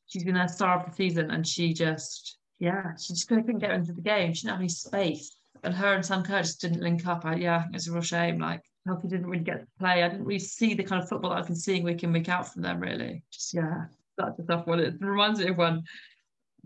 She's 0.06 0.24
been 0.24 0.36
a 0.36 0.48
star 0.48 0.78
of 0.78 0.86
the 0.86 0.94
season, 0.94 1.30
and 1.30 1.46
she 1.46 1.72
just 1.72 2.38
yeah, 2.58 2.94
she 2.96 3.12
just 3.12 3.28
couldn't 3.28 3.58
get 3.58 3.72
into 3.72 3.92
the 3.92 4.00
game. 4.00 4.32
She 4.32 4.42
didn't 4.42 4.52
have 4.52 4.60
any 4.60 4.68
space, 4.68 5.36
and 5.64 5.74
her 5.74 5.94
and 5.94 6.04
Sam 6.04 6.22
Kerr 6.22 6.42
just 6.42 6.60
didn't 6.60 6.82
link 6.82 7.06
up. 7.06 7.24
I, 7.24 7.36
yeah, 7.36 7.64
it's 7.72 7.88
a 7.88 7.92
real 7.92 8.02
shame. 8.02 8.38
Like 8.38 8.62
Healthy 8.86 9.08
didn't 9.08 9.26
really 9.26 9.44
get 9.44 9.60
to 9.60 9.66
play. 9.78 10.02
I 10.02 10.08
didn't 10.08 10.24
really 10.24 10.38
see 10.38 10.74
the 10.74 10.84
kind 10.84 11.02
of 11.02 11.08
football 11.08 11.32
I've 11.32 11.46
been 11.46 11.56
seeing 11.56 11.82
week 11.82 12.04
in 12.04 12.12
week 12.12 12.28
out 12.28 12.52
from 12.52 12.62
them. 12.62 12.78
Really, 12.80 13.22
just 13.32 13.52
yeah, 13.52 13.86
that's 14.16 14.38
a 14.38 14.42
tough 14.44 14.66
one. 14.66 14.80
It 14.80 14.94
reminds 15.00 15.40
me 15.40 15.48
of 15.48 15.56
when 15.56 15.82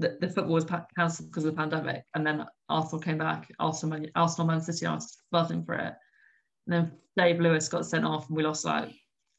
the, 0.00 0.16
the 0.20 0.28
football 0.28 0.54
was 0.54 0.66
cancelled 0.96 1.30
because 1.30 1.44
of 1.44 1.54
the 1.54 1.56
pandemic, 1.56 2.04
and 2.14 2.26
then 2.26 2.46
Arsenal 2.68 3.00
came 3.00 3.18
back. 3.18 3.50
Arsenal, 3.58 4.04
Arsenal, 4.14 4.46
Man 4.46 4.60
City, 4.60 4.86
I 4.86 4.94
was 4.94 5.16
buzzing 5.30 5.64
for 5.64 5.74
it. 5.74 5.94
And 6.66 6.72
then 6.72 6.92
David 7.16 7.42
Luiz 7.42 7.68
got 7.68 7.86
sent 7.86 8.04
off, 8.04 8.28
and 8.28 8.36
we 8.36 8.42
lost 8.42 8.64
like 8.64 8.90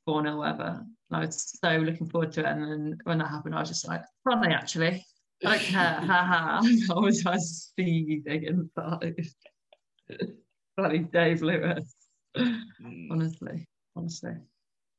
four 0.05 0.23
0 0.23 0.37
whatever. 0.37 0.85
And 1.09 1.17
I 1.17 1.25
was 1.25 1.57
so 1.63 1.77
looking 1.77 2.09
forward 2.09 2.31
to 2.33 2.41
it. 2.41 2.45
And 2.45 2.63
then 2.63 2.97
when 3.03 3.17
that 3.17 3.29
happened, 3.29 3.55
I 3.55 3.59
was 3.59 3.69
just 3.69 3.87
like, 3.87 4.01
funny 4.23 4.53
actually. 4.53 5.05
I 5.43 5.57
don't 5.57 5.61
care, 5.61 5.93
ha 6.01 6.05
ha. 6.05 6.61
I 6.95 6.99
was 6.99 7.23
just 7.23 7.75
seething 7.75 8.43
inside. 8.43 9.25
Bloody 10.77 10.99
David 10.99 11.41
Luiz. 11.41 11.95
Mm. 12.37 13.07
honestly, 13.11 13.67
honestly. 13.95 14.31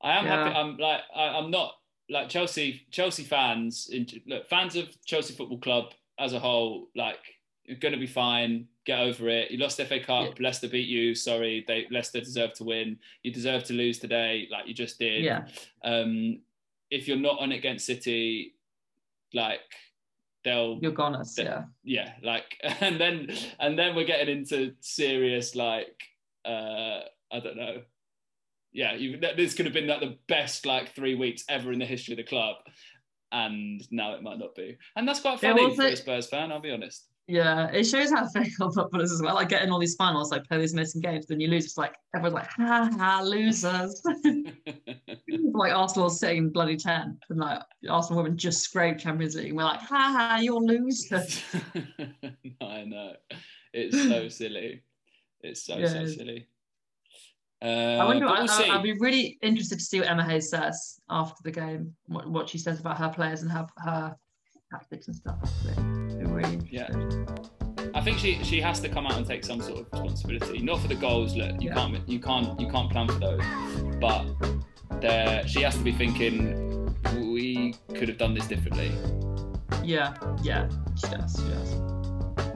I 0.02 0.18
am 0.18 0.26
yeah. 0.26 0.44
happy. 0.44 0.56
I'm 0.56 0.76
like, 0.76 1.00
I, 1.14 1.38
am 1.38 1.50
not 1.50 1.72
like 2.12 2.28
Chelsea. 2.28 2.86
Chelsea 2.90 3.24
fans, 3.24 3.90
look, 4.26 4.48
fans 4.48 4.76
of 4.76 4.88
Chelsea 5.04 5.34
Football 5.34 5.58
Club 5.58 5.92
as 6.18 6.32
a 6.32 6.38
whole, 6.38 6.88
like, 6.94 7.18
you're 7.64 7.78
going 7.78 7.94
to 7.94 8.00
be 8.00 8.06
fine. 8.06 8.66
Get 8.84 9.00
over 9.00 9.28
it. 9.28 9.50
You 9.50 9.58
lost 9.58 9.80
FA 9.80 10.00
Cup. 10.00 10.38
Yeah. 10.38 10.46
Leicester 10.46 10.68
beat 10.68 10.88
you. 10.88 11.14
Sorry, 11.14 11.64
they 11.66 11.86
Leicester 11.90 12.20
deserve 12.20 12.52
to 12.54 12.64
win. 12.64 12.98
You 13.22 13.32
deserve 13.32 13.62
to 13.64 13.72
lose 13.72 13.98
today, 13.98 14.48
like 14.50 14.66
you 14.66 14.74
just 14.74 14.98
did. 14.98 15.22
Yeah. 15.22 15.46
Um, 15.84 16.40
if 16.90 17.06
you're 17.06 17.16
not 17.16 17.38
on 17.38 17.52
against 17.52 17.86
City, 17.86 18.54
like 19.32 19.60
they'll 20.44 20.78
you're 20.82 20.92
gonna 20.92 21.24
yeah 21.36 21.64
yeah 21.84 22.12
like 22.22 22.58
and 22.80 23.00
then 23.00 23.28
and 23.60 23.78
then 23.78 23.94
we're 23.94 24.04
getting 24.04 24.38
into 24.38 24.74
serious 24.80 25.54
like 25.54 26.02
uh 26.44 27.00
I 27.30 27.40
don't 27.42 27.56
know 27.56 27.82
yeah 28.72 28.94
you, 28.94 29.18
this 29.36 29.54
could 29.54 29.66
have 29.66 29.74
been 29.74 29.86
like 29.86 30.00
the 30.00 30.16
best 30.28 30.66
like 30.66 30.94
three 30.94 31.14
weeks 31.14 31.44
ever 31.48 31.72
in 31.72 31.78
the 31.78 31.86
history 31.86 32.12
of 32.12 32.18
the 32.18 32.24
club 32.24 32.56
and 33.32 33.82
now 33.90 34.14
it 34.14 34.22
might 34.22 34.38
not 34.38 34.54
be 34.54 34.76
and 34.96 35.06
that's 35.06 35.20
quite 35.20 35.40
funny 35.40 35.74
for 35.74 35.82
a 35.82 35.96
Spurs 35.96 36.28
fan 36.28 36.52
I'll 36.52 36.60
be 36.60 36.70
honest 36.70 37.08
yeah, 37.28 37.68
it 37.68 37.84
shows 37.84 38.10
how 38.10 38.26
fickle 38.34 38.72
footballers 38.72 39.12
as 39.12 39.22
well. 39.22 39.34
Like 39.34 39.48
getting 39.48 39.70
all 39.70 39.78
these 39.78 39.94
finals, 39.94 40.30
like 40.30 40.44
play 40.44 40.58
these 40.58 40.72
amazing 40.72 41.02
games, 41.02 41.26
then 41.26 41.40
you 41.40 41.48
lose. 41.48 41.64
It's 41.64 41.78
like 41.78 41.94
everyone's 42.14 42.34
like, 42.34 42.50
ha 42.50 42.90
ha, 42.98 43.22
losers. 43.24 44.02
like 45.54 45.72
Arsenal 45.72 46.10
sitting 46.10 46.50
bloody 46.50 46.76
ten, 46.76 47.18
and 47.30 47.38
like 47.38 47.62
Arsenal 47.88 48.22
women 48.22 48.36
just 48.36 48.62
scraped 48.62 49.00
Champions 49.00 49.36
League. 49.36 49.48
And 49.48 49.56
we're 49.56 49.64
like, 49.64 49.80
ha 49.80 50.14
ha, 50.16 50.38
you're 50.42 50.60
losers. 50.60 51.42
I 52.60 52.84
know, 52.84 53.12
it's 53.72 53.96
so 53.96 54.28
silly. 54.28 54.82
It's 55.40 55.64
so 55.64 55.76
yeah. 55.76 55.86
so 55.86 56.06
silly. 56.06 56.48
Uh, 57.62 57.96
I 58.00 58.04
wonder. 58.04 58.26
We'll 58.26 58.50
I, 58.50 58.74
would 58.74 58.82
be 58.82 58.98
really 58.98 59.38
interested 59.40 59.78
to 59.78 59.84
see 59.84 60.00
what 60.00 60.08
Emma 60.08 60.24
Hayes 60.24 60.50
says 60.50 61.00
after 61.08 61.40
the 61.44 61.52
game. 61.52 61.94
What, 62.06 62.28
what 62.28 62.48
she 62.48 62.58
says 62.58 62.80
about 62.80 62.98
her 62.98 63.08
players 63.08 63.42
and 63.42 63.52
her 63.52 63.66
her 63.78 64.16
tactics 64.70 65.06
and 65.06 65.16
stuff. 65.16 65.38
Really 65.76 66.58
yeah. 66.70 66.88
I 67.94 68.00
think 68.00 68.18
she 68.18 68.42
she 68.42 68.60
has 68.60 68.80
to 68.80 68.88
come 68.88 69.06
out 69.06 69.16
and 69.16 69.26
take 69.26 69.44
some 69.44 69.60
sort 69.60 69.80
of 69.80 69.86
responsibility. 69.92 70.58
Not 70.58 70.80
for 70.80 70.88
the 70.88 70.96
goals. 70.96 71.36
Look, 71.36 71.62
you 71.62 71.68
yeah. 71.68 71.74
can't 71.74 72.08
you 72.08 72.18
can't 72.18 72.58
you 72.58 72.68
can't 72.68 72.90
plan 72.90 73.06
for 73.06 73.20
those. 73.20 73.42
But 74.00 74.26
there, 75.00 75.46
she 75.46 75.62
has 75.62 75.76
to 75.76 75.84
be 75.84 75.92
thinking 75.92 76.96
we 77.14 77.76
could 77.94 78.08
have 78.08 78.18
done 78.18 78.34
this 78.34 78.46
differently. 78.48 78.90
Yeah, 79.84 80.14
yeah, 80.42 80.68
she 80.96 81.08
does. 81.08 81.36
She 81.36 81.48
does. 81.48 81.74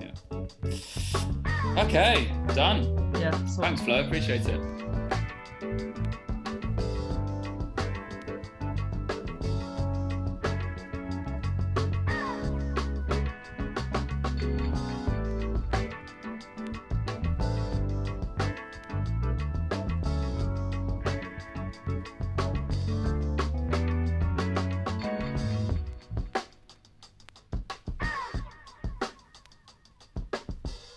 Yeah. 0.01 1.83
Okay, 1.85 2.33
done. 2.55 3.12
Yeah. 3.21 3.31
Thanks, 3.31 3.83
Flo. 3.83 4.01
Appreciate 4.05 4.47
it. 4.47 4.61